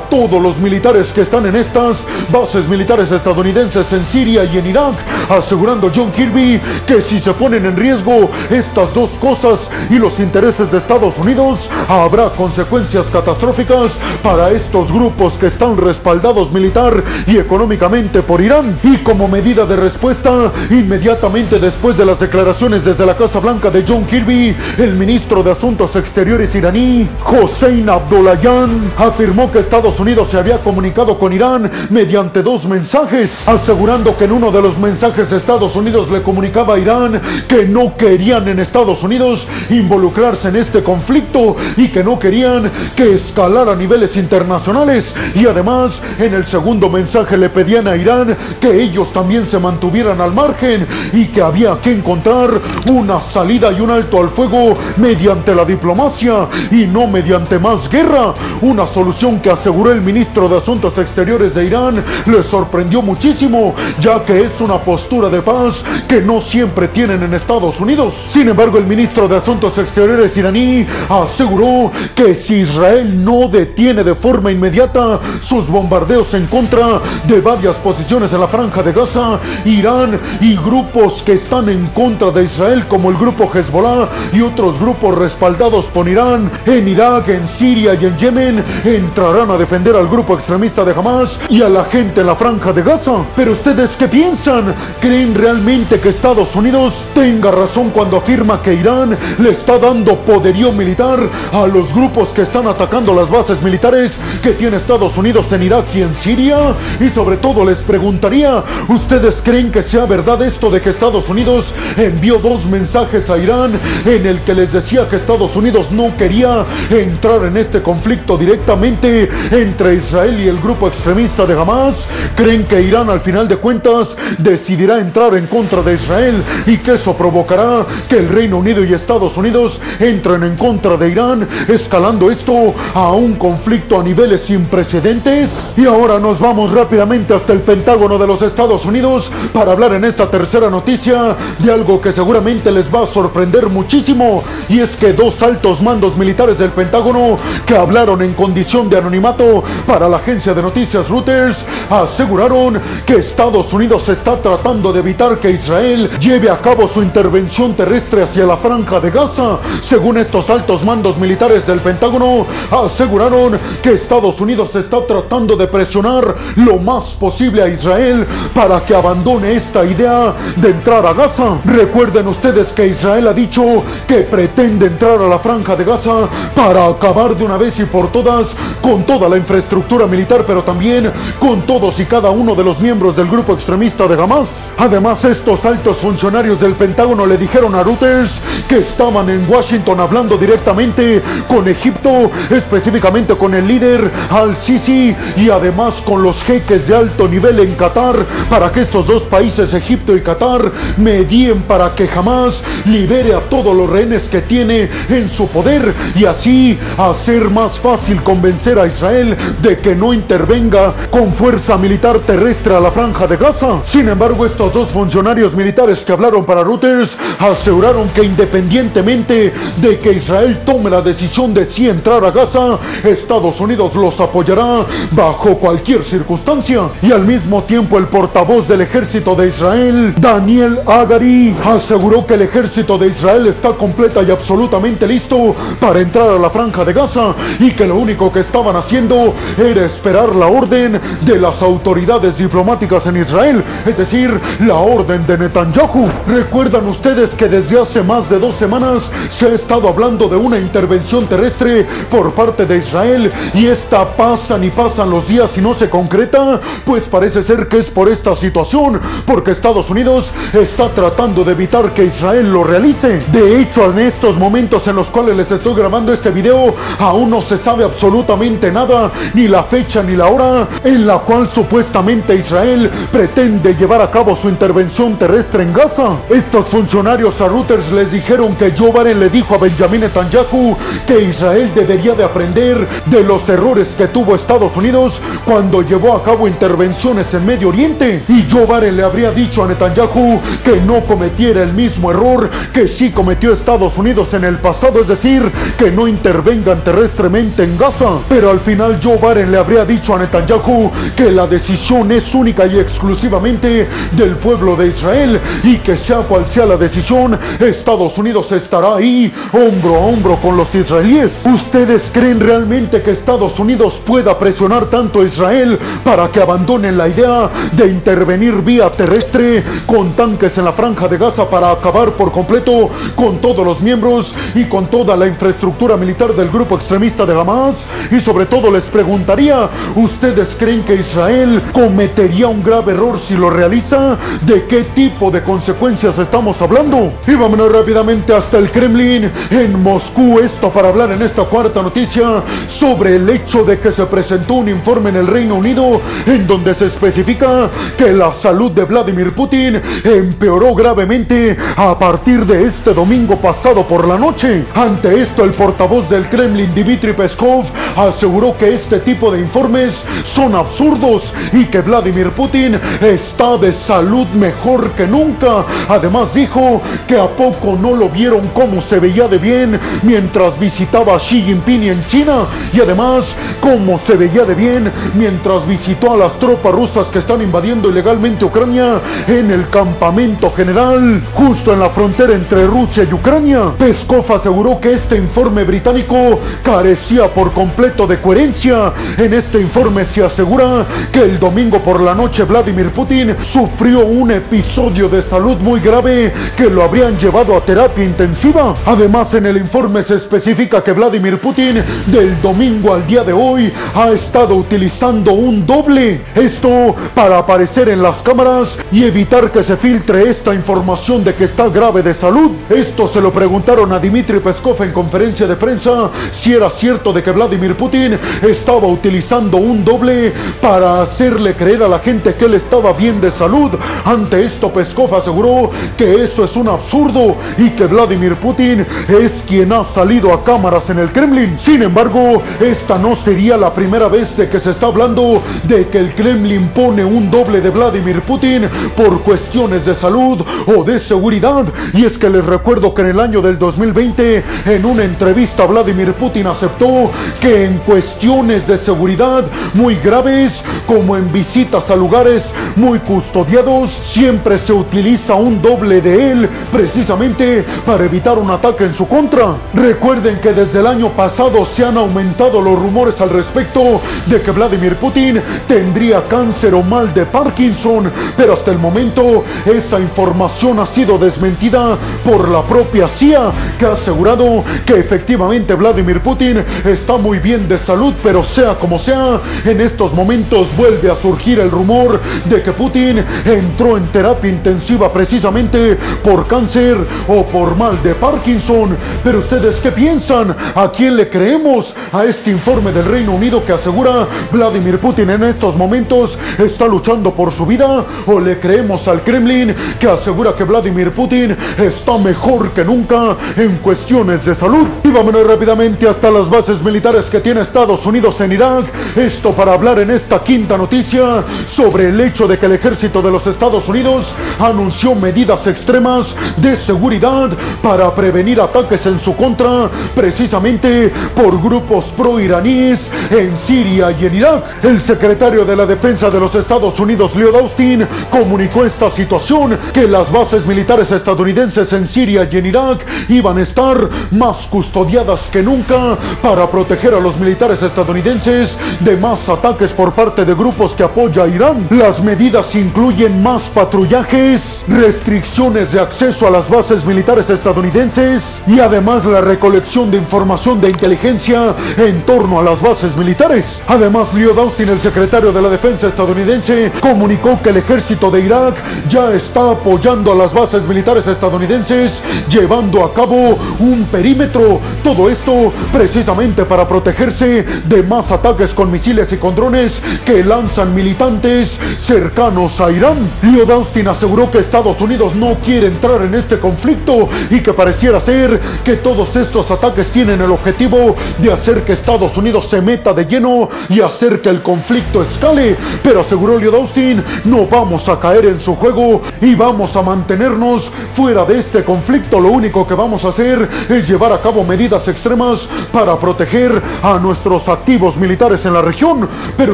todos 0.09 0.41
los 0.41 0.57
militares 0.57 1.13
que 1.13 1.21
están 1.21 1.45
en 1.45 1.55
estas 1.55 1.99
bases 2.31 2.67
militares 2.67 3.11
estadounidenses 3.11 3.91
en 3.93 4.03
Siria 4.05 4.43
y 4.43 4.57
en 4.57 4.65
Irak, 4.65 4.95
asegurando 5.29 5.91
John 5.95 6.11
Kirby 6.11 6.59
que 6.87 7.01
si 7.01 7.19
se 7.19 7.33
ponen 7.33 7.65
en 7.65 7.75
riesgo 7.75 8.29
estas 8.49 8.93
dos 8.93 9.11
cosas 9.21 9.59
y 9.89 9.99
los 9.99 10.19
intereses 10.19 10.71
de 10.71 10.79
Estados 10.79 11.17
Unidos, 11.19 11.69
habrá 11.87 12.29
consecuencias 12.29 13.05
catastróficas 13.11 13.91
para 14.23 14.51
estos 14.51 14.91
grupos 14.91 15.33
que 15.33 15.47
están 15.47 15.77
respaldados 15.77 16.51
militar 16.51 17.03
y 17.27 17.37
económicamente 17.37 18.23
por 18.23 18.41
Irán. 18.41 18.79
Y 18.83 18.97
como 18.97 19.27
medida 19.27 19.65
de 19.65 19.75
respuesta, 19.75 20.51
inmediatamente 20.71 21.59
después 21.59 21.95
de 21.95 22.05
las 22.05 22.19
declaraciones 22.19 22.83
desde 22.83 23.05
la 23.05 23.15
Casa 23.15 23.39
Blanca 23.39 23.69
de 23.69 23.85
John 23.87 24.05
Kirby, 24.05 24.55
el 24.79 24.95
ministro 24.95 25.43
de 25.43 25.51
Asuntos 25.51 25.95
Exteriores 25.95 26.55
iraní, 26.55 27.07
Hossein 27.23 27.87
Abdullayan, 27.87 28.91
afirmó 28.97 29.51
que 29.51 29.59
Estados 29.59 29.74
Unidos 29.75 30.29
se 30.29 30.37
había 30.37 30.59
comunicado 30.59 31.19
con 31.19 31.33
Irán 31.33 31.69
mediante 31.89 32.41
dos 32.41 32.63
mensajes, 32.63 33.45
asegurando 33.45 34.17
que 34.17 34.23
en 34.23 34.31
uno 34.31 34.49
de 34.49 34.61
los 34.61 34.77
mensajes 34.77 35.33
Estados 35.33 35.75
Unidos 35.75 36.09
le 36.09 36.21
comunicaba 36.21 36.75
a 36.75 36.79
Irán 36.79 37.21
que 37.45 37.65
no 37.65 37.97
querían 37.97 38.47
en 38.47 38.59
Estados 38.59 39.03
Unidos 39.03 39.49
involucrarse 39.69 40.47
en 40.47 40.55
este 40.55 40.81
conflicto 40.81 41.57
y 41.75 41.89
que 41.89 42.05
no 42.05 42.17
querían 42.17 42.71
que 42.95 43.15
escalara 43.15 43.73
a 43.73 43.75
niveles 43.75 44.15
internacionales. 44.15 45.13
Y 45.35 45.45
además, 45.45 46.01
en 46.19 46.33
el 46.33 46.45
segundo 46.45 46.89
mensaje 46.89 47.37
le 47.37 47.49
pedían 47.49 47.89
a 47.89 47.97
Irán 47.97 48.37
que 48.61 48.81
ellos 48.81 49.11
también 49.11 49.45
se 49.45 49.59
mantuvieran 49.59 50.21
al 50.21 50.33
margen 50.33 50.87
y 51.11 51.25
que 51.25 51.41
había 51.41 51.77
que 51.81 51.91
encontrar 51.91 52.49
una 52.93 53.19
salida 53.19 53.73
y 53.73 53.81
un 53.81 53.91
alto 53.91 54.21
al 54.21 54.29
fuego 54.29 54.77
mediante 54.95 55.53
la 55.53 55.65
diplomacia 55.65 56.47
y 56.71 56.87
no 56.87 57.07
mediante 57.07 57.59
más 57.59 57.89
guerra. 57.89 58.33
Una 58.61 58.87
solución 58.87 59.41
que 59.41 59.51
aseguró 59.55 59.91
el 59.91 60.01
ministro 60.01 60.47
de 60.49 60.57
Asuntos 60.57 60.97
Exteriores 60.97 61.55
de 61.55 61.65
Irán 61.65 62.03
le 62.25 62.43
sorprendió 62.43 63.01
muchísimo, 63.01 63.73
ya 63.99 64.23
que 64.23 64.41
es 64.41 64.59
una 64.61 64.77
postura 64.77 65.29
de 65.29 65.41
paz 65.41 65.83
que 66.07 66.21
no 66.21 66.41
siempre 66.41 66.89
tienen 66.89 67.23
en 67.23 67.33
Estados 67.33 67.79
Unidos. 67.79 68.13
Sin 68.31 68.49
embargo, 68.49 68.77
el 68.77 68.85
ministro 68.85 69.27
de 69.27 69.37
Asuntos 69.37 69.77
Exteriores 69.77 70.35
iraní 70.37 70.85
aseguró 71.09 71.91
que 72.13 72.35
si 72.35 72.55
Israel 72.55 73.23
no 73.23 73.47
detiene 73.47 74.03
de 74.03 74.13
forma 74.15 74.51
inmediata 74.51 75.19
sus 75.41 75.67
bombardeos 75.67 76.33
en 76.33 76.45
contra 76.47 76.99
de 77.27 77.39
varias 77.41 77.77
posiciones 77.77 78.33
en 78.33 78.41
la 78.41 78.47
franja 78.47 78.83
de 78.83 78.91
Gaza, 78.91 79.39
Irán 79.63 80.19
y 80.41 80.55
grupos 80.55 81.23
que 81.23 81.33
están 81.33 81.69
en 81.69 81.87
contra 81.87 82.31
de 82.31 82.43
Israel 82.43 82.85
como 82.87 83.09
el 83.09 83.17
grupo 83.17 83.49
Hezbollah 83.53 84.09
y 84.33 84.41
otros 84.41 84.79
grupos 84.79 85.17
respaldados 85.17 85.85
por 85.85 86.07
Irán 86.09 86.51
en 86.65 86.87
Irak, 86.87 87.29
en 87.29 87.47
Siria 87.47 87.93
y 87.93 88.05
en 88.05 88.17
Yemen 88.17 88.63
entrarán 88.83 89.44
a 89.51 89.57
defender 89.57 89.95
al 89.95 90.07
grupo 90.07 90.33
extremista 90.33 90.83
de 90.83 90.91
Hamas 90.91 91.39
y 91.49 91.61
a 91.61 91.69
la 91.69 91.83
gente 91.85 92.21
en 92.21 92.27
la 92.27 92.35
franja 92.35 92.73
de 92.73 92.81
Gaza. 92.81 93.23
Pero 93.35 93.51
ustedes 93.51 93.91
qué 93.97 94.07
piensan? 94.07 94.73
¿Creen 94.99 95.35
realmente 95.35 95.99
que 95.99 96.09
Estados 96.09 96.55
Unidos 96.55 96.93
tenga 97.13 97.51
razón 97.51 97.91
cuando 97.91 98.17
afirma 98.17 98.61
que 98.61 98.73
Irán 98.73 99.15
le 99.37 99.49
está 99.49 99.77
dando 99.77 100.15
poderío 100.15 100.71
militar 100.71 101.19
a 101.51 101.67
los 101.67 101.93
grupos 101.93 102.29
que 102.29 102.41
están 102.41 102.67
atacando 102.67 103.13
las 103.13 103.29
bases 103.29 103.61
militares 103.61 104.13
que 104.41 104.51
tiene 104.51 104.77
Estados 104.77 105.15
Unidos 105.17 105.51
en 105.51 105.63
Irak 105.63 105.85
y 105.93 106.01
en 106.01 106.15
Siria? 106.15 106.73
Y 106.99 107.09
sobre 107.09 107.37
todo 107.37 107.63
les 107.65 107.79
preguntaría, 107.79 108.63
¿ustedes 108.87 109.41
creen 109.43 109.71
que 109.71 109.83
sea 109.83 110.05
verdad 110.05 110.41
esto 110.41 110.71
de 110.71 110.81
que 110.81 110.89
Estados 110.89 111.29
Unidos 111.29 111.73
envió 111.97 112.39
dos 112.39 112.65
mensajes 112.65 113.29
a 113.29 113.37
Irán 113.37 113.79
en 114.05 114.25
el 114.25 114.41
que 114.41 114.53
les 114.53 114.73
decía 114.73 115.07
que 115.07 115.17
Estados 115.17 115.55
Unidos 115.55 115.91
no 115.91 116.15
quería 116.17 116.65
entrar 116.89 117.43
en 117.43 117.57
este 117.57 117.81
conflicto 117.81 118.37
directamente 118.37 119.29
entre 119.51 119.95
Israel 119.95 120.39
y 120.39 120.47
el 120.47 120.59
grupo 120.59 120.87
extremista 120.87 121.45
de 121.45 121.59
Hamas? 121.59 122.07
¿Creen 122.35 122.65
que 122.65 122.81
Irán 122.81 123.09
al 123.09 123.21
final 123.21 123.47
de 123.47 123.57
cuentas 123.57 124.15
decidirá 124.37 124.99
entrar 124.99 125.35
en 125.35 125.47
contra 125.47 125.81
de 125.81 125.95
Israel 125.95 126.43
y 126.65 126.77
que 126.77 126.93
eso 126.93 127.15
provocará 127.15 127.85
que 128.09 128.17
el 128.17 128.29
Reino 128.29 128.57
Unido 128.57 128.83
y 128.83 128.93
Estados 128.93 129.37
Unidos 129.37 129.79
entren 129.99 130.43
en 130.43 130.55
contra 130.55 130.97
de 130.97 131.09
Irán, 131.09 131.47
escalando 131.67 132.31
esto 132.31 132.73
a 132.93 133.11
un 133.11 133.35
conflicto 133.35 133.99
a 133.99 134.03
niveles 134.03 134.41
sin 134.41 134.65
precedentes? 134.65 135.49
Y 135.77 135.85
ahora 135.85 136.19
nos 136.19 136.39
vamos 136.39 136.71
rápidamente 136.71 137.33
hasta 137.33 137.53
el 137.53 137.59
Pentágono 137.59 138.17
de 138.17 138.27
los 138.27 138.41
Estados 138.41 138.85
Unidos 138.85 139.31
para 139.53 139.71
hablar 139.71 139.93
en 139.93 140.05
esta 140.05 140.29
tercera 140.29 140.69
noticia 140.69 141.35
de 141.59 141.71
algo 141.71 142.01
que 142.01 142.11
seguramente 142.11 142.71
les 142.71 142.93
va 142.93 143.03
a 143.03 143.07
sorprender 143.07 143.67
muchísimo 143.67 144.43
y 144.69 144.79
es 144.79 144.95
que 144.95 145.13
dos 145.13 145.41
altos 145.41 145.81
mandos 145.81 146.17
militares 146.17 146.57
del 146.57 146.69
Pentágono 146.69 147.37
que 147.65 147.75
hablaron 147.75 148.21
en 148.21 148.33
condición 148.33 148.89
de 148.89 148.97
anonimato 148.97 149.24
anonimato 149.25 149.63
para 149.87 150.07
la 150.07 150.17
agencia 150.17 150.53
de 150.53 150.61
noticias 150.61 151.09
Reuters 151.09 151.65
aseguraron 151.89 152.81
que 153.05 153.17
Estados 153.17 153.71
Unidos 153.73 154.07
está 154.09 154.37
tratando 154.37 154.91
de 154.91 154.99
evitar 154.99 155.39
que 155.39 155.51
Israel 155.51 156.09
lleve 156.19 156.49
a 156.49 156.59
cabo 156.59 156.87
su 156.87 157.01
intervención 157.01 157.75
terrestre 157.75 158.23
hacia 158.23 158.45
la 158.45 158.57
franja 158.57 158.99
de 158.99 159.11
Gaza. 159.11 159.59
Según 159.81 160.17
estos 160.17 160.49
altos 160.49 160.83
mandos 160.83 161.17
militares 161.17 161.65
del 161.65 161.79
Pentágono, 161.79 162.45
aseguraron 162.71 163.57
que 163.81 163.93
Estados 163.93 164.39
Unidos 164.41 164.75
está 164.75 165.05
tratando 165.05 165.55
de 165.55 165.67
presionar 165.67 166.35
lo 166.55 166.77
más 166.77 167.13
posible 167.13 167.63
a 167.63 167.67
Israel 167.67 168.25
para 168.53 168.79
que 168.81 168.95
abandone 168.95 169.53
esta 169.53 169.85
idea 169.85 170.33
de 170.55 170.69
entrar 170.69 171.05
a 171.05 171.13
Gaza. 171.13 171.57
Recuerden 171.65 172.27
ustedes 172.27 172.67
que 172.69 172.87
Israel 172.87 173.27
ha 173.27 173.33
dicho 173.33 173.83
que 174.07 174.21
pretende 174.21 174.87
entrar 174.87 175.21
a 175.21 175.27
la 175.27 175.39
franja 175.39 175.75
de 175.75 175.83
Gaza 175.83 176.27
para 176.55 176.87
acabar 176.87 177.35
de 177.35 177.45
una 177.45 177.57
vez 177.57 177.79
y 177.79 177.85
por 177.85 178.11
todas 178.11 178.47
con 178.81 179.03
toda 179.17 179.29
la 179.29 179.37
infraestructura 179.37 180.07
militar, 180.07 180.43
pero 180.45 180.61
también 180.61 181.09
con 181.39 181.61
todos 181.61 182.01
y 182.01 182.05
cada 182.05 182.31
uno 182.31 182.53
de 182.53 182.65
los 182.65 182.81
miembros 182.81 183.15
del 183.15 183.29
grupo 183.29 183.53
extremista 183.53 184.07
de 184.07 184.21
Hamas. 184.21 184.73
Además, 184.77 185.23
estos 185.23 185.63
altos 185.63 185.99
funcionarios 185.99 186.59
del 186.59 186.73
Pentágono 186.73 187.25
le 187.25 187.37
dijeron 187.37 187.75
a 187.75 187.83
Reuters 187.83 188.35
que 188.67 188.79
estaban 188.79 189.29
en 189.29 189.49
Washington 189.49 190.01
hablando 190.01 190.37
directamente 190.37 191.21
con 191.47 191.65
Egipto, 191.65 192.29
específicamente 192.49 193.35
con 193.37 193.53
el 193.53 193.65
líder 193.65 194.11
al-Sisi 194.29 195.15
y 195.37 195.49
además 195.49 196.01
con 196.05 196.21
los 196.21 196.43
jeques 196.43 196.89
de 196.89 196.97
alto 196.97 197.29
nivel 197.29 197.61
en 197.61 197.75
Qatar 197.75 198.25
para 198.49 198.69
que 198.73 198.81
estos 198.81 199.07
dos 199.07 199.23
países, 199.23 199.73
Egipto 199.73 200.13
y 200.17 200.23
Qatar, 200.23 200.73
medien 200.97 201.61
para 201.61 201.95
que 201.95 202.09
jamás 202.09 202.61
libere 202.83 203.33
a 203.33 203.39
todos 203.39 203.73
los 203.73 203.89
rehenes 203.89 204.23
que 204.23 204.41
tiene 204.41 204.89
en 205.07 205.29
su 205.29 205.47
poder 205.47 205.93
y 206.15 206.25
así 206.25 206.77
hacer 206.97 207.49
más 207.49 207.79
fácil 207.79 208.21
convencer 208.21 208.77
a 208.77 208.87
Israel 208.87 209.04
de 209.05 209.77
que 209.77 209.95
no 209.95 210.13
intervenga 210.13 210.93
con 211.11 211.31
fuerza 211.31 211.77
militar 211.77 212.19
terrestre 212.19 212.75
a 212.75 212.79
la 212.79 212.89
franja 212.89 213.27
de 213.27 213.37
Gaza. 213.37 213.81
Sin 213.83 214.09
embargo, 214.09 214.45
estos 214.45 214.73
dos 214.73 214.89
funcionarios 214.89 215.55
militares 215.55 215.99
que 215.99 216.11
hablaron 216.11 216.43
para 216.43 216.63
Reuters 216.63 217.15
aseguraron 217.39 218.09
que 218.09 218.23
independientemente 218.23 219.53
de 219.77 219.99
que 219.99 220.13
Israel 220.13 220.61
tome 220.65 220.89
la 220.89 221.03
decisión 221.03 221.53
de 221.53 221.69
si 221.69 221.87
entrar 221.87 222.25
a 222.25 222.31
Gaza, 222.31 222.79
Estados 223.03 223.61
Unidos 223.61 223.93
los 223.93 224.19
apoyará 224.19 224.85
bajo 225.11 225.57
cualquier 225.57 226.03
circunstancia. 226.03 226.89
Y 227.03 227.11
al 227.11 227.25
mismo 227.25 227.63
tiempo 227.63 227.99
el 227.99 228.07
portavoz 228.07 228.67
del 228.67 228.81
ejército 228.81 229.35
de 229.35 229.49
Israel, 229.49 230.15
Daniel 230.17 230.79
Agari, 230.87 231.55
aseguró 231.63 232.25
que 232.25 232.33
el 232.33 232.41
ejército 232.41 232.97
de 232.97 233.09
Israel 233.09 233.45
está 233.47 233.69
completa 233.73 234.23
y 234.23 234.31
absolutamente 234.31 235.07
listo 235.07 235.55
para 235.79 235.99
entrar 235.99 236.29
a 236.31 236.39
la 236.39 236.49
franja 236.49 236.83
de 236.83 236.93
Gaza 236.93 237.35
y 237.59 237.71
que 237.71 237.85
lo 237.85 237.97
único 237.97 238.31
que 238.31 238.39
estaban 238.39 238.75
haciendo 238.75 238.94
era 238.95 239.85
esperar 239.85 240.33
la 240.33 240.47
orden 240.47 241.01
de 241.21 241.37
las 241.37 241.61
autoridades 241.61 242.37
diplomáticas 242.37 243.05
en 243.07 243.17
Israel, 243.17 243.61
es 243.85 243.97
decir, 243.97 244.39
la 244.61 244.75
orden 244.75 245.27
de 245.27 245.37
Netanyahu. 245.37 246.07
Recuerdan 246.25 246.87
ustedes 246.87 247.31
que 247.31 247.49
desde 247.49 247.81
hace 247.81 248.01
más 248.01 248.29
de 248.29 248.39
dos 248.39 248.55
semanas 248.55 249.11
se 249.29 249.47
ha 249.47 249.53
estado 249.53 249.89
hablando 249.89 250.29
de 250.29 250.37
una 250.37 250.57
intervención 250.57 251.25
terrestre 251.25 251.85
por 252.09 252.31
parte 252.31 252.65
de 252.65 252.77
Israel 252.77 253.29
y 253.53 253.65
esta 253.65 254.05
pasan 254.05 254.63
y 254.63 254.69
pasan 254.69 255.09
los 255.09 255.27
días 255.27 255.51
y 255.57 255.61
no 255.61 255.73
se 255.73 255.89
concreta, 255.89 256.61
pues 256.85 257.09
parece 257.09 257.43
ser 257.43 257.67
que 257.67 257.79
es 257.79 257.89
por 257.89 258.07
esta 258.07 258.33
situación, 258.37 259.01
porque 259.25 259.51
Estados 259.51 259.89
Unidos 259.89 260.31
está 260.53 260.87
tratando 260.87 261.43
de 261.43 261.51
evitar 261.51 261.93
que 261.93 262.05
Israel 262.05 262.53
lo 262.53 262.63
realice. 262.63 263.21
De 263.33 263.59
hecho, 263.59 263.91
en 263.91 263.99
estos 263.99 264.37
momentos 264.37 264.87
en 264.87 264.95
los 264.95 265.07
cuales 265.07 265.35
les 265.35 265.51
estoy 265.51 265.75
grabando 265.75 266.13
este 266.13 266.31
video, 266.31 266.73
aún 266.97 267.29
no 267.29 267.41
se 267.41 267.57
sabe 267.57 267.83
absolutamente 267.83 268.71
nada, 268.71 268.84
ni 269.33 269.47
la 269.47 269.63
fecha 269.63 270.03
ni 270.03 270.15
la 270.15 270.27
hora 270.27 270.67
en 270.83 271.07
la 271.07 271.19
cual 271.19 271.49
supuestamente 271.49 272.35
Israel 272.35 272.89
pretende 273.11 273.73
llevar 273.75 274.01
a 274.01 274.11
cabo 274.11 274.35
su 274.35 274.49
intervención 274.49 275.15
terrestre 275.17 275.63
en 275.63 275.73
Gaza. 275.73 276.17
Estos 276.29 276.65
funcionarios 276.65 277.39
a 277.41 277.47
Reuters 277.47 277.91
les 277.91 278.11
dijeron 278.11 278.55
que 278.55 278.73
Joe 278.77 278.91
Biden 278.91 279.19
le 279.19 279.29
dijo 279.29 279.55
a 279.55 279.57
Benjamin 279.57 280.01
Netanyahu 280.01 280.77
que 281.07 281.21
Israel 281.21 281.71
debería 281.73 282.13
de 282.13 282.23
aprender 282.23 282.87
de 283.05 283.23
los 283.23 283.47
errores 283.49 283.93
que 283.97 284.07
tuvo 284.07 284.35
Estados 284.35 284.75
Unidos 284.77 285.21
cuando 285.45 285.81
llevó 285.81 286.15
a 286.15 286.23
cabo 286.23 286.47
intervenciones 286.47 287.33
en 287.33 287.45
Medio 287.45 287.69
Oriente. 287.69 288.23
Y 288.27 288.45
Joe 288.51 288.65
Biden 288.65 288.97
le 288.97 289.03
habría 289.03 289.31
dicho 289.31 289.63
a 289.63 289.67
Netanyahu 289.67 290.41
que 290.63 290.81
no 290.81 291.05
cometiera 291.05 291.63
el 291.63 291.73
mismo 291.73 292.11
error 292.11 292.49
que 292.73 292.87
sí 292.87 293.11
cometió 293.11 293.53
Estados 293.53 293.97
Unidos 293.97 294.33
en 294.33 294.43
el 294.43 294.59
pasado, 294.59 295.01
es 295.01 295.07
decir, 295.07 295.51
que 295.77 295.91
no 295.91 296.07
intervengan 296.07 296.83
terrestremente 296.83 297.63
en 297.63 297.77
Gaza. 297.77 298.19
Pero 298.29 298.49
al 298.49 298.59
final 298.65 298.99
Joe 299.01 299.17
Biden 299.17 299.51
le 299.51 299.59
habría 299.59 299.85
dicho 299.85 300.15
a 300.15 300.17
Netanyahu 300.17 300.91
que 301.15 301.29
la 301.29 301.45
decisión 301.45 302.11
es 302.11 302.33
única 302.33 302.65
y 302.65 302.79
exclusivamente 302.79 303.87
del 304.11 304.37
pueblo 304.37 304.75
de 304.75 304.87
Israel 304.87 305.39
y 305.63 305.77
que 305.77 305.95
sea 305.95 306.21
cual 306.21 306.47
sea 306.47 306.65
la 306.65 306.75
decisión, 306.75 307.39
Estados 307.59 308.17
Unidos 308.17 308.51
estará 308.51 308.95
ahí 308.95 309.31
hombro 309.53 309.95
a 309.95 309.99
hombro 309.99 310.35
con 310.37 310.57
los 310.57 310.73
israelíes. 310.73 311.43
¿Ustedes 311.45 312.09
creen 312.11 312.39
realmente 312.39 313.03
que 313.03 313.11
Estados 313.11 313.59
Unidos 313.59 314.01
pueda 314.03 314.37
presionar 314.39 314.85
tanto 314.85 315.21
a 315.21 315.25
Israel 315.25 315.77
para 316.03 316.31
que 316.31 316.41
abandonen 316.41 316.97
la 316.97 317.07
idea 317.07 317.51
de 317.71 317.87
intervenir 317.87 318.55
vía 318.63 318.89
terrestre 318.89 319.63
con 319.85 320.13
tanques 320.13 320.57
en 320.57 320.65
la 320.65 320.73
franja 320.73 321.07
de 321.07 321.19
Gaza 321.19 321.47
para 321.47 321.69
acabar 321.69 322.13
por 322.13 322.31
completo 322.31 322.89
con 323.15 323.37
todos 323.37 323.63
los 323.63 323.79
miembros 323.79 324.33
y 324.55 324.63
con 324.63 324.87
toda 324.87 325.15
la 325.15 325.27
infraestructura 325.27 325.97
militar 325.97 326.33
del 326.33 326.49
grupo 326.49 326.75
extremista 326.75 327.27
de 327.27 327.39
Hamas? 327.39 327.85
Y 328.09 328.19
sobre 328.19 328.47
todo 328.47 328.54
les 328.55 328.85
preguntaría, 328.85 329.69
¿ustedes 329.95 330.55
creen 330.57 330.83
que 330.83 330.95
Israel 330.95 331.61
cometería 331.73 332.47
un 332.47 332.63
grave 332.63 332.93
error 332.93 333.19
si 333.19 333.35
lo 333.35 333.49
realiza? 333.49 334.17
¿De 334.45 334.63
qué 334.65 334.83
tipo 334.95 335.29
de 335.29 335.43
consecuencias 335.43 336.17
estamos 336.19 336.61
hablando? 336.61 337.11
Y 337.27 337.35
vámonos 337.35 337.69
rápidamente 337.69 338.33
hasta 338.33 338.57
el 338.57 338.71
Kremlin 338.71 339.29
en 339.51 339.83
Moscú, 339.83 340.39
esto 340.39 340.69
para 340.69 340.87
hablar 340.87 341.11
en 341.11 341.21
esta 341.21 341.43
cuarta 341.43 341.81
noticia 341.81 342.43
sobre 342.69 343.17
el 343.17 343.29
hecho 343.29 343.65
de 343.65 343.77
que 343.77 343.91
se 343.91 344.05
presentó 344.05 344.53
un 344.53 344.69
informe 344.69 345.09
en 345.09 345.17
el 345.17 345.27
Reino 345.27 345.55
Unido 345.55 345.99
en 346.25 346.47
donde 346.47 346.73
se 346.73 346.85
especifica 346.85 347.69
que 347.97 348.13
la 348.13 348.33
salud 348.33 348.71
de 348.71 348.85
Vladimir 348.85 349.35
Putin 349.35 349.81
empeoró 350.03 350.73
gravemente 350.73 351.57
a 351.75 351.99
partir 351.99 352.45
de 352.45 352.63
este 352.63 352.93
domingo 352.93 353.35
pasado 353.35 353.83
por 353.83 354.07
la 354.07 354.17
noche. 354.17 354.63
Ante 354.73 355.21
esto, 355.21 355.43
el 355.43 355.51
portavoz 355.51 356.09
del 356.09 356.25
Kremlin, 356.27 356.73
Dmitry 356.73 357.13
Peskov, 357.13 357.65
aseguró 357.97 358.44
que 358.53 358.73
este 358.73 358.99
tipo 358.99 359.31
de 359.31 359.39
informes 359.39 360.03
son 360.23 360.53
absurdos 360.55 361.33
y 361.51 361.65
que 361.65 361.81
Vladimir 361.81 362.29
Putin 362.31 362.79
está 363.01 363.57
de 363.57 363.73
salud 363.73 364.27
mejor 364.27 364.91
que 364.91 365.07
nunca. 365.07 365.65
Además 365.89 366.33
dijo 366.33 366.81
que 367.07 367.19
a 367.19 367.27
poco 367.27 367.75
no 367.81 367.95
lo 367.95 368.09
vieron 368.09 368.49
cómo 368.53 368.81
se 368.81 368.99
veía 368.99 369.27
de 369.27 369.39
bien 369.39 369.79
mientras 370.03 370.59
visitaba 370.59 371.15
a 371.15 371.19
Xi 371.19 371.41
Jinping 371.41 371.83
en 371.83 372.07
China 372.07 372.45
y 372.71 372.81
además 372.81 373.35
cómo 373.59 373.97
se 373.97 374.15
veía 374.15 374.43
de 374.43 374.53
bien 374.53 374.91
mientras 375.15 375.67
visitó 375.67 376.13
a 376.13 376.17
las 376.17 376.33
tropas 376.39 376.73
rusas 376.73 377.07
que 377.07 377.19
están 377.19 377.41
invadiendo 377.41 377.89
ilegalmente 377.89 378.45
Ucrania 378.45 378.99
en 379.27 379.49
el 379.49 379.69
campamento 379.69 380.51
general 380.51 381.23
justo 381.33 381.73
en 381.73 381.79
la 381.79 381.89
frontera 381.89 382.33
entre 382.33 382.67
Rusia 382.67 383.07
y 383.09 383.13
Ucrania. 383.13 383.73
Peskov 383.77 384.31
aseguró 384.31 384.79
que 384.79 384.93
este 384.93 385.17
informe 385.17 385.63
británico 385.63 386.39
carecía 386.63 387.33
por 387.33 387.51
completo 387.51 388.05
de 388.05 388.21
coherencia. 388.21 388.34
En 388.37 389.33
este 389.33 389.61
informe 389.61 390.03
se 390.03 390.21
asegura 390.21 390.85
que 391.09 391.21
el 391.21 391.39
domingo 391.39 391.81
por 391.81 392.01
la 392.01 392.13
noche 392.13 392.43
Vladimir 392.43 392.89
Putin 392.89 393.33
sufrió 393.41 394.05
un 394.05 394.29
episodio 394.29 395.07
de 395.07 395.21
salud 395.21 395.55
muy 395.59 395.79
grave 395.79 396.33
que 396.57 396.69
lo 396.69 396.83
habrían 396.83 397.17
llevado 397.17 397.55
a 397.55 397.61
terapia 397.61 398.03
intensiva. 398.03 398.75
Además, 398.85 399.33
en 399.35 399.45
el 399.45 399.55
informe 399.55 400.03
se 400.03 400.15
especifica 400.15 400.83
que 400.83 400.91
Vladimir 400.91 401.37
Putin 401.37 401.81
del 402.07 402.41
domingo 402.41 402.93
al 402.93 403.07
día 403.07 403.23
de 403.23 403.31
hoy 403.31 403.71
ha 403.93 404.09
estado 404.09 404.55
utilizando 404.55 405.31
un 405.31 405.65
doble. 405.65 406.19
Esto 406.35 406.93
para 407.13 407.37
aparecer 407.37 407.87
en 407.87 408.01
las 408.01 408.17
cámaras 408.17 408.77
y 408.91 409.05
evitar 409.05 409.49
que 409.49 409.63
se 409.63 409.77
filtre 409.77 410.29
esta 410.29 410.53
información 410.53 411.23
de 411.23 411.33
que 411.33 411.45
está 411.45 411.69
grave 411.69 412.03
de 412.03 412.13
salud. 412.13 412.51
Esto 412.69 413.07
se 413.07 413.21
lo 413.21 413.31
preguntaron 413.31 413.93
a 413.93 413.99
Dmitry 413.99 414.41
Peskov 414.41 414.83
en 414.83 414.91
conferencia 414.91 415.47
de 415.47 415.55
prensa 415.55 416.11
si 416.33 416.53
era 416.53 416.69
cierto 416.69 417.13
de 417.13 417.23
que 417.23 417.31
Vladimir 417.31 417.75
Putin 417.75 418.24
estaba 418.41 418.87
utilizando 418.87 419.57
un 419.57 419.83
doble 419.83 420.33
para 420.61 421.01
hacerle 421.01 421.53
creer 421.53 421.83
a 421.83 421.87
la 421.87 421.99
gente 421.99 422.33
que 422.35 422.45
él 422.45 422.55
estaba 422.55 422.93
bien 422.93 423.21
de 423.21 423.31
salud. 423.31 423.71
Ante 424.03 424.43
esto 424.43 424.71
Peskov 424.71 425.13
aseguró 425.15 425.71
que 425.97 426.23
eso 426.23 426.43
es 426.43 426.55
un 426.55 426.67
absurdo 426.67 427.35
y 427.57 427.69
que 427.71 427.85
Vladimir 427.85 428.35
Putin 428.35 428.85
es 429.07 429.31
quien 429.47 429.71
ha 429.73 429.83
salido 429.83 430.33
a 430.33 430.43
cámaras 430.43 430.89
en 430.89 430.99
el 430.99 431.11
Kremlin. 431.11 431.57
Sin 431.57 431.83
embargo, 431.83 432.41
esta 432.59 432.97
no 432.97 433.15
sería 433.15 433.57
la 433.57 433.73
primera 433.73 434.07
vez 434.07 434.35
de 434.37 434.49
que 434.49 434.59
se 434.59 434.71
está 434.71 434.87
hablando 434.87 435.41
de 435.63 435.87
que 435.87 435.99
el 435.99 436.13
Kremlin 436.15 436.69
pone 436.69 437.03
un 437.03 437.29
doble 437.29 437.61
de 437.61 437.69
Vladimir 437.69 438.21
Putin 438.21 438.67
por 438.95 439.21
cuestiones 439.21 439.85
de 439.85 439.95
salud 439.95 440.43
o 440.67 440.83
de 440.83 440.99
seguridad. 440.99 441.65
Y 441.93 442.05
es 442.05 442.17
que 442.17 442.29
les 442.29 442.45
recuerdo 442.45 442.93
que 442.93 443.01
en 443.01 443.09
el 443.09 443.19
año 443.19 443.41
del 443.41 443.59
2020, 443.59 444.43
en 444.65 444.85
una 444.85 445.03
entrevista, 445.03 445.65
Vladimir 445.65 446.13
Putin 446.13 446.47
aceptó 446.47 447.11
que 447.39 447.65
en 447.65 447.77
cuestión 447.79 448.14
cuestiones 448.15 448.67
de 448.67 448.77
seguridad 448.77 449.43
muy 449.73 449.95
graves, 449.95 450.63
como 450.87 451.17
en 451.17 451.33
visitas 451.33 451.89
a 451.89 451.97
lugares 451.97 452.43
muy 452.77 452.99
custodiados, 452.99 453.91
siempre 453.91 454.57
se 454.57 454.71
utiliza 454.71 455.35
un 455.35 455.61
doble 455.61 455.99
de 455.99 456.31
él 456.31 456.49
precisamente 456.71 457.65
para 457.85 458.05
evitar 458.05 458.37
un 458.37 458.51
ataque 458.51 458.85
en 458.85 458.93
su 458.93 459.05
contra. 459.05 459.55
Recuerden 459.73 460.39
que 460.39 460.53
desde 460.53 460.79
el 460.79 460.87
año 460.87 461.09
pasado 461.09 461.65
se 461.65 461.83
han 461.83 461.97
aumentado 461.97 462.61
los 462.61 462.79
rumores 462.79 463.19
al 463.19 463.31
respecto 463.31 463.99
de 464.27 464.41
que 464.41 464.51
Vladimir 464.51 464.95
Putin 464.95 465.41
tendría 465.67 466.23
cáncer 466.23 466.73
o 466.73 466.83
mal 466.83 467.13
de 467.13 467.25
Parkinson, 467.25 468.09
pero 468.37 468.53
hasta 468.53 468.71
el 468.71 468.79
momento 468.79 469.43
esa 469.65 469.99
información 469.99 470.79
ha 470.79 470.85
sido 470.85 471.17
desmentida 471.17 471.97
por 472.23 472.47
la 472.47 472.63
propia 472.63 473.09
CIA, 473.09 473.51
que 473.77 473.85
ha 473.85 473.91
asegurado 473.91 474.63
que 474.85 474.93
efectivamente 474.93 475.73
Vladimir 475.73 476.21
Putin 476.21 476.63
está 476.85 477.17
muy 477.17 477.39
bien 477.39 477.67
de 477.67 477.77
salud, 477.77 478.04
pero 478.21 478.43
sea 478.43 478.75
como 478.75 478.99
sea, 478.99 479.41
en 479.63 479.81
estos 479.81 480.13
momentos 480.13 480.67
vuelve 480.75 481.09
a 481.09 481.15
surgir 481.15 481.59
el 481.59 481.71
rumor 481.71 482.19
de 482.45 482.61
que 482.61 482.71
Putin 482.71 483.23
entró 483.45 483.97
en 483.97 484.07
terapia 484.07 484.51
intensiva 484.51 485.11
precisamente 485.11 485.97
por 486.23 486.47
cáncer 486.47 486.97
o 487.27 487.45
por 487.45 487.75
mal 487.75 488.01
de 488.03 488.15
Parkinson. 488.15 488.95
Pero 489.23 489.39
ustedes 489.39 489.75
qué 489.77 489.91
piensan? 489.91 490.55
¿A 490.75 490.91
quién 490.91 491.15
le 491.15 491.29
creemos? 491.29 491.95
A 492.11 492.25
este 492.25 492.51
informe 492.51 492.91
del 492.91 493.05
Reino 493.05 493.33
Unido 493.33 493.63
que 493.65 493.73
asegura 493.73 494.27
Vladimir 494.51 494.99
Putin 494.99 495.29
en 495.29 495.43
estos 495.43 495.75
momentos 495.75 496.37
está 496.57 496.85
luchando 496.87 497.31
por 497.31 497.51
su 497.51 497.65
vida 497.65 498.03
o 498.25 498.39
le 498.39 498.59
creemos 498.59 499.07
al 499.07 499.23
Kremlin 499.23 499.75
que 499.99 500.07
asegura 500.07 500.55
que 500.55 500.63
Vladimir 500.63 501.11
Putin 501.11 501.55
está 501.77 502.17
mejor 502.17 502.71
que 502.71 502.83
nunca 502.83 503.37
en 503.55 503.77
cuestiones 503.77 504.45
de 504.45 504.55
salud. 504.55 504.87
Y 505.03 505.09
vámonos 505.09 505.47
rápidamente 505.47 506.07
hasta 506.07 506.31
las 506.31 506.49
bases 506.49 506.81
militares 506.81 507.25
que 507.25 507.39
tiene 507.39 507.61
Estados 507.61 507.94
Unidos 508.03 508.41
en 508.41 508.51
Irak. 508.51 508.85
Esto 509.15 509.51
para 509.51 509.73
hablar 509.73 509.99
en 509.99 510.09
esta 510.09 510.43
quinta 510.43 510.75
noticia 510.75 511.43
sobre 511.67 512.09
el 512.09 512.19
hecho 512.19 512.47
de 512.47 512.57
que 512.57 512.65
el 512.65 512.71
ejército 512.71 513.21
de 513.21 513.29
los 513.29 513.45
Estados 513.45 513.87
Unidos 513.87 514.33
anunció 514.57 515.13
medidas 515.13 515.67
extremas 515.67 516.35
de 516.57 516.75
seguridad 516.75 517.51
para 517.83 518.13
prevenir 518.15 518.59
ataques 518.59 519.05
en 519.05 519.19
su 519.19 519.35
contra, 519.35 519.89
precisamente 520.15 521.13
por 521.35 521.61
grupos 521.61 522.05
pro-iraníes 522.17 523.09
en 523.29 523.55
Siria 523.57 524.09
y 524.11 524.25
en 524.25 524.35
Irak. 524.35 524.83
El 524.83 524.99
secretario 524.99 525.63
de 525.65 525.75
la 525.75 525.85
Defensa 525.85 526.29
de 526.29 526.39
los 526.39 526.55
Estados 526.55 526.99
Unidos, 526.99 527.35
Leo 527.35 527.55
Austin, 527.57 528.07
comunicó 528.31 528.83
esta 528.85 529.11
situación 529.11 529.77
que 529.93 530.07
las 530.07 530.31
bases 530.31 530.65
militares 530.65 531.11
estadounidenses 531.11 531.91
en 531.93 532.07
Siria 532.07 532.47
y 532.51 532.57
en 532.57 532.65
Irak 532.65 533.05
iban 533.29 533.57
a 533.57 533.61
estar 533.61 534.09
más 534.31 534.67
custodiadas 534.67 535.41
que 535.51 535.61
nunca 535.61 536.17
para 536.41 536.69
proteger 536.69 537.13
a 537.13 537.19
los 537.19 537.37
militares 537.39 537.81
estadounidenses 537.85 538.77
de 538.99 539.15
más 539.15 539.47
ataques 539.47 539.93
por 539.93 540.11
parte 540.11 540.43
de 540.43 540.53
grupos 540.53 540.93
que 540.93 541.03
apoya 541.03 541.43
a 541.43 541.47
Irán. 541.47 541.87
Las 541.89 542.21
medidas 542.21 542.75
incluyen 542.75 543.41
más 543.41 543.61
patrullajes, 543.63 544.83
restricciones 544.87 545.93
de 545.93 545.99
acceso 545.99 546.47
a 546.47 546.51
las 546.51 546.69
bases 546.69 547.05
militares 547.05 547.49
estadounidenses 547.49 548.63
y 548.67 548.79
además 548.79 549.25
la 549.25 549.41
recolección 549.41 550.11
de 550.11 550.17
información 550.17 550.81
de 550.81 550.89
inteligencia 550.89 551.75
en 551.97 552.21
torno 552.23 552.59
a 552.59 552.63
las 552.63 552.81
bases 552.81 553.15
militares. 553.15 553.81
Además, 553.87 554.33
Leo 554.33 554.59
Austin, 554.59 554.89
el 554.89 554.99
secretario 554.99 555.51
de 555.51 555.61
la 555.61 555.69
Defensa 555.69 556.07
estadounidense, 556.07 556.91
comunicó 556.99 557.59
que 557.61 557.69
el 557.69 557.77
ejército 557.77 558.31
de 558.31 558.41
Irak 558.41 558.75
ya 559.09 559.33
está 559.33 559.71
apoyando 559.71 560.31
a 560.31 560.35
las 560.35 560.53
bases 560.53 560.87
militares 560.87 561.27
estadounidenses, 561.27 562.21
llevando 562.49 563.03
a 563.03 563.13
cabo 563.13 563.57
un 563.79 564.07
perímetro. 564.11 564.79
Todo 565.03 565.29
esto 565.29 565.71
precisamente 565.91 566.65
para 566.65 566.87
protegerse 566.87 567.64
de 567.85 568.03
más 568.03 568.31
ataques 568.31 568.73
con 568.73 568.91
misiles 568.91 569.31
y 569.33 569.37
con 569.37 569.55
drones 569.55 570.01
que 570.25 570.43
lanzan 570.43 570.93
militantes 570.93 571.77
cercanos 571.97 572.79
a 572.79 572.91
Irán. 572.91 573.29
Leo 573.41 573.71
Austin 573.73 574.07
aseguró 574.07 574.51
que 574.51 574.59
Estados 574.59 574.99
Unidos 575.01 575.35
no 575.35 575.55
quiere 575.55 575.87
entrar 575.87 576.21
en 576.23 576.35
este 576.35 576.59
conflicto 576.59 577.29
y 577.49 577.61
que 577.61 577.73
pareciera 577.73 578.19
ser 578.19 578.59
que 578.83 578.95
todos 578.95 579.35
estos 579.35 579.69
ataques 579.71 580.09
tienen 580.09 580.41
el 580.41 580.51
objetivo 580.51 581.15
de 581.39 581.51
hacer 581.51 581.83
que 581.83 581.93
Estados 581.93 582.37
Unidos 582.37 582.67
se 582.69 582.81
meta 582.81 583.13
de 583.13 583.25
lleno 583.25 583.69
y 583.89 584.01
hacer 584.01 584.41
que 584.41 584.49
el 584.49 584.61
conflicto 584.61 585.21
escale. 585.21 585.75
Pero 586.03 586.21
aseguró 586.21 586.57
Leo 586.57 586.75
Austin, 586.75 587.23
no 587.45 587.65
vamos 587.67 588.07
a 588.09 588.19
caer 588.19 588.45
en 588.45 588.59
su 588.59 588.75
juego 588.75 589.21
y 589.41 589.55
vamos 589.55 589.95
a 589.95 590.01
mantenernos 590.01 590.91
fuera 591.13 591.45
de 591.45 591.59
este 591.59 591.83
conflicto. 591.83 592.39
Lo 592.39 592.49
único 592.49 592.85
que 592.87 592.93
vamos 592.93 593.25
a 593.25 593.29
hacer 593.29 593.67
es 593.89 594.07
llevar 594.07 594.33
a 594.33 594.41
cabo 594.41 594.63
medidas 594.63 595.07
extremas 595.07 595.67
para 595.91 596.17
proteger 596.19 596.81
a 597.01 597.19
nuestros 597.19 597.54
activos 597.67 598.17
militares 598.17 598.65
en 598.65 598.73
la 598.73 598.81
región. 598.81 599.27
Pero 599.57 599.73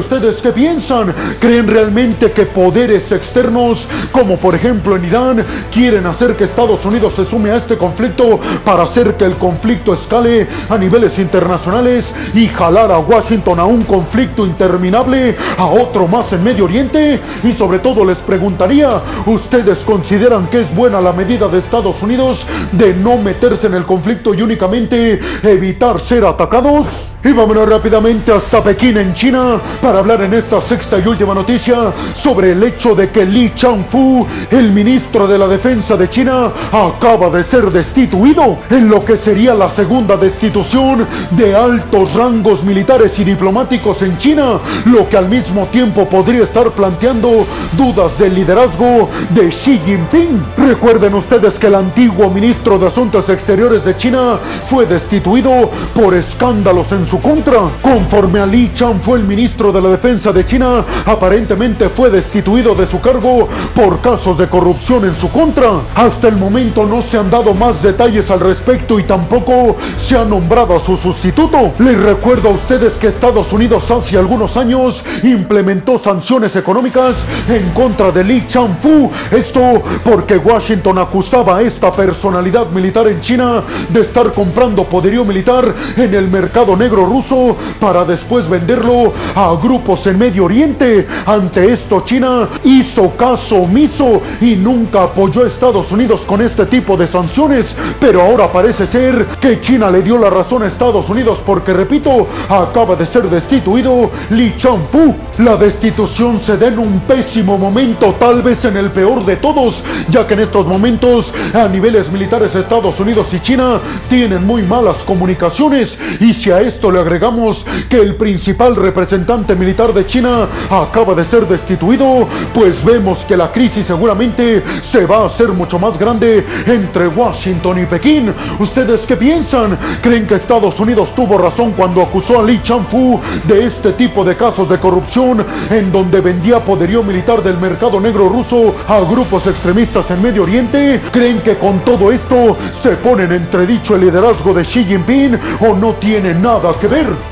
ustedes 0.00 0.40
qué 0.40 0.52
piensan? 0.52 1.14
¿Creen 1.40 1.66
realmente 1.66 2.32
que 2.32 2.46
poderes 2.46 3.10
externos, 3.12 3.88
como 4.10 4.36
por 4.36 4.54
ejemplo 4.54 4.96
en 4.96 5.04
Irán, 5.04 5.44
quieren 5.72 6.06
hacer 6.06 6.36
que 6.36 6.44
Estados 6.44 6.84
Unidos 6.84 7.14
se 7.14 7.24
sume 7.24 7.50
a 7.50 7.56
este 7.56 7.76
conflicto 7.76 8.38
para 8.64 8.84
hacer 8.84 9.14
que 9.14 9.24
el 9.24 9.34
conflicto 9.34 9.92
escale 9.92 10.46
a 10.68 10.78
niveles 10.78 11.18
internacionales 11.18 12.12
y 12.34 12.48
jalar 12.48 12.92
a 12.92 12.98
Washington 12.98 13.58
a 13.58 13.64
un 13.64 13.82
conflicto 13.82 14.46
interminable, 14.46 15.36
a 15.58 15.66
otro 15.66 16.06
más 16.06 16.32
en 16.32 16.44
Medio 16.44 16.64
Oriente? 16.64 17.20
Y 17.42 17.52
sobre 17.52 17.78
todo 17.78 18.04
les 18.04 18.18
preguntaría, 18.18 19.00
¿ustedes 19.26 19.78
consideran 19.80 20.46
que 20.46 20.62
es 20.62 20.74
buena 20.74 21.00
la 21.00 21.12
medida 21.12 21.48
de 21.48 21.58
Estados 21.58 22.02
Unidos 22.02 22.46
de 22.72 22.94
no 22.94 23.16
meterse 23.16 23.66
en 23.66 23.74
el 23.74 23.84
conflicto 23.84 24.34
y 24.34 24.42
únicamente 24.42 25.20
evitar 25.42 26.00
ser 26.00 26.24
atacados? 26.24 27.16
Y 27.24 27.32
vámonos 27.32 27.68
rápidamente 27.72 28.30
hasta 28.30 28.62
Pekín 28.62 28.98
en 28.98 29.14
China 29.14 29.58
para 29.80 30.00
hablar 30.00 30.20
en 30.20 30.34
esta 30.34 30.60
sexta 30.60 30.98
y 30.98 31.08
última 31.08 31.32
noticia 31.32 31.90
sobre 32.12 32.52
el 32.52 32.62
hecho 32.62 32.94
de 32.94 33.08
que 33.10 33.24
Li 33.24 33.54
Changfu, 33.54 34.26
el 34.50 34.72
ministro 34.72 35.26
de 35.26 35.38
la 35.38 35.48
Defensa 35.48 35.96
de 35.96 36.10
China, 36.10 36.52
acaba 36.70 37.30
de 37.30 37.42
ser 37.42 37.70
destituido 37.70 38.58
en 38.68 38.90
lo 38.90 39.02
que 39.02 39.16
sería 39.16 39.54
la 39.54 39.70
segunda 39.70 40.18
destitución 40.18 41.06
de 41.30 41.56
altos 41.56 42.12
rangos 42.12 42.62
militares 42.62 43.18
y 43.18 43.24
diplomáticos 43.24 44.02
en 44.02 44.18
China, 44.18 44.58
lo 44.84 45.08
que 45.08 45.16
al 45.16 45.30
mismo 45.30 45.64
tiempo 45.68 46.06
podría 46.06 46.44
estar 46.44 46.72
planteando 46.72 47.46
dudas 47.74 48.18
del 48.18 48.34
liderazgo 48.34 49.08
de 49.30 49.48
Xi 49.48 49.80
Jinping. 49.82 50.44
Recuerden 50.58 51.14
ustedes 51.14 51.54
que 51.54 51.68
el 51.68 51.76
antiguo 51.76 52.28
ministro 52.28 52.78
de 52.78 52.88
Asuntos 52.88 53.30
Exteriores 53.30 53.82
de 53.86 53.96
China 53.96 54.38
fue 54.66 54.84
destituido 54.84 55.70
por 55.94 56.12
escándalos 56.12 56.92
en 56.92 57.06
su 57.06 57.18
contra. 57.18 57.61
Conforme 57.80 58.40
a 58.40 58.46
Li 58.46 58.72
Chan 58.74 59.00
fue 59.00 59.18
el 59.18 59.24
ministro 59.24 59.72
de 59.72 59.80
la 59.80 59.90
Defensa 59.90 60.32
de 60.32 60.44
China, 60.46 60.84
aparentemente 61.04 61.88
fue 61.88 62.10
destituido 62.10 62.74
de 62.74 62.86
su 62.86 63.00
cargo 63.00 63.48
por 63.74 64.00
casos 64.00 64.38
de 64.38 64.48
corrupción 64.48 65.04
en 65.04 65.14
su 65.14 65.30
contra. 65.30 65.70
Hasta 65.94 66.28
el 66.28 66.36
momento 66.36 66.86
no 66.86 67.02
se 67.02 67.18
han 67.18 67.30
dado 67.30 67.54
más 67.54 67.82
detalles 67.82 68.30
al 68.30 68.40
respecto 68.40 68.98
y 68.98 69.04
tampoco 69.04 69.76
se 69.96 70.16
ha 70.16 70.24
nombrado 70.24 70.76
a 70.76 70.80
su 70.80 70.96
sustituto. 70.96 71.72
Les 71.78 71.98
recuerdo 72.00 72.48
a 72.48 72.52
ustedes 72.52 72.92
que 72.94 73.08
Estados 73.08 73.52
Unidos 73.52 73.90
hace 73.90 74.16
algunos 74.16 74.56
años 74.56 75.04
implementó 75.22 75.98
sanciones 75.98 76.56
económicas 76.56 77.14
en 77.48 77.70
contra 77.70 78.10
de 78.10 78.24
Li 78.24 78.46
Changfu. 78.48 79.10
Esto 79.30 79.82
porque 80.04 80.36
Washington 80.36 80.98
acusaba 80.98 81.58
a 81.58 81.62
esta 81.62 81.92
personalidad 81.92 82.68
militar 82.70 83.06
en 83.08 83.20
China 83.20 83.62
de 83.88 84.00
estar 84.00 84.32
comprando 84.32 84.84
poderío 84.84 85.24
militar 85.24 85.74
en 85.96 86.14
el 86.14 86.28
mercado 86.28 86.76
negro 86.76 87.06
ruso 87.06 87.51
para 87.80 88.04
después 88.04 88.48
venderlo 88.48 89.12
a 89.34 89.54
grupos 89.62 90.06
en 90.06 90.18
Medio 90.18 90.44
Oriente. 90.44 91.06
Ante 91.26 91.72
esto, 91.72 92.02
China 92.04 92.48
hizo 92.64 93.10
caso 93.16 93.56
omiso 93.56 94.22
y 94.40 94.56
nunca 94.56 95.04
apoyó 95.04 95.44
a 95.44 95.46
Estados 95.46 95.90
Unidos 95.92 96.22
con 96.26 96.40
este 96.42 96.66
tipo 96.66 96.96
de 96.96 97.06
sanciones. 97.06 97.74
Pero 98.00 98.22
ahora 98.22 98.50
parece 98.50 98.86
ser 98.86 99.26
que 99.40 99.60
China 99.60 99.90
le 99.90 100.02
dio 100.02 100.18
la 100.18 100.30
razón 100.30 100.62
a 100.62 100.66
Estados 100.66 101.08
Unidos 101.08 101.40
porque, 101.44 101.72
repito, 101.72 102.26
acaba 102.48 102.96
de 102.96 103.06
ser 103.06 103.28
destituido 103.28 104.10
Li 104.30 104.54
Changfu. 104.56 105.14
La 105.38 105.56
destitución 105.56 106.40
se 106.40 106.56
da 106.56 106.68
en 106.68 106.78
un 106.78 107.00
pésimo 107.00 107.58
momento, 107.58 108.14
tal 108.18 108.42
vez 108.42 108.64
en 108.64 108.76
el 108.76 108.90
peor 108.90 109.24
de 109.24 109.36
todos, 109.36 109.82
ya 110.08 110.26
que 110.26 110.34
en 110.34 110.40
estos 110.40 110.66
momentos 110.66 111.32
a 111.54 111.68
niveles 111.68 112.10
militares 112.10 112.54
Estados 112.54 112.98
Unidos 113.00 113.28
y 113.32 113.40
China 113.40 113.80
tienen 114.08 114.46
muy 114.46 114.62
malas 114.62 114.96
comunicaciones 114.98 115.98
y 116.20 116.32
si 116.34 116.50
a 116.50 116.60
esto 116.60 116.90
le 116.90 117.00
agregamos 117.00 117.41
que 117.88 117.98
el 117.98 118.14
principal 118.14 118.76
representante 118.76 119.56
militar 119.56 119.92
de 119.92 120.06
China 120.06 120.46
acaba 120.70 121.14
de 121.14 121.24
ser 121.24 121.46
destituido, 121.48 122.28
pues 122.54 122.84
vemos 122.84 123.20
que 123.20 123.36
la 123.36 123.50
crisis 123.50 123.86
seguramente 123.86 124.62
se 124.82 125.06
va 125.06 125.22
a 125.22 125.26
hacer 125.26 125.48
mucho 125.48 125.78
más 125.78 125.98
grande 125.98 126.46
entre 126.66 127.08
Washington 127.08 127.82
y 127.82 127.86
Pekín. 127.86 128.32
¿Ustedes 128.60 129.00
qué 129.02 129.16
piensan? 129.16 129.76
¿Creen 130.00 130.26
que 130.26 130.36
Estados 130.36 130.78
Unidos 130.78 131.10
tuvo 131.16 131.36
razón 131.36 131.72
cuando 131.72 132.02
acusó 132.02 132.40
a 132.40 132.44
Li 132.44 132.62
Changfu 132.62 133.20
de 133.44 133.66
este 133.66 133.92
tipo 133.92 134.24
de 134.24 134.36
casos 134.36 134.68
de 134.68 134.78
corrupción 134.78 135.44
en 135.70 135.90
donde 135.90 136.20
vendía 136.20 136.60
poderío 136.60 137.02
militar 137.02 137.42
del 137.42 137.58
mercado 137.58 138.00
negro 138.00 138.28
ruso 138.28 138.74
a 138.86 139.00
grupos 139.00 139.46
extremistas 139.46 140.10
en 140.10 140.22
Medio 140.22 140.44
Oriente? 140.44 141.00
¿Creen 141.10 141.40
que 141.40 141.56
con 141.56 141.80
todo 141.80 142.12
esto 142.12 142.56
se 142.80 142.90
pone 142.92 143.24
en 143.24 143.32
entredicho 143.32 143.96
el 143.96 144.02
liderazgo 144.02 144.54
de 144.54 144.62
Xi 144.62 144.84
Jinping 144.84 145.38
o 145.60 145.74
no 145.74 145.94
tiene 145.94 146.34
nada 146.34 146.72
que 146.80 146.86
ver? 146.86 147.31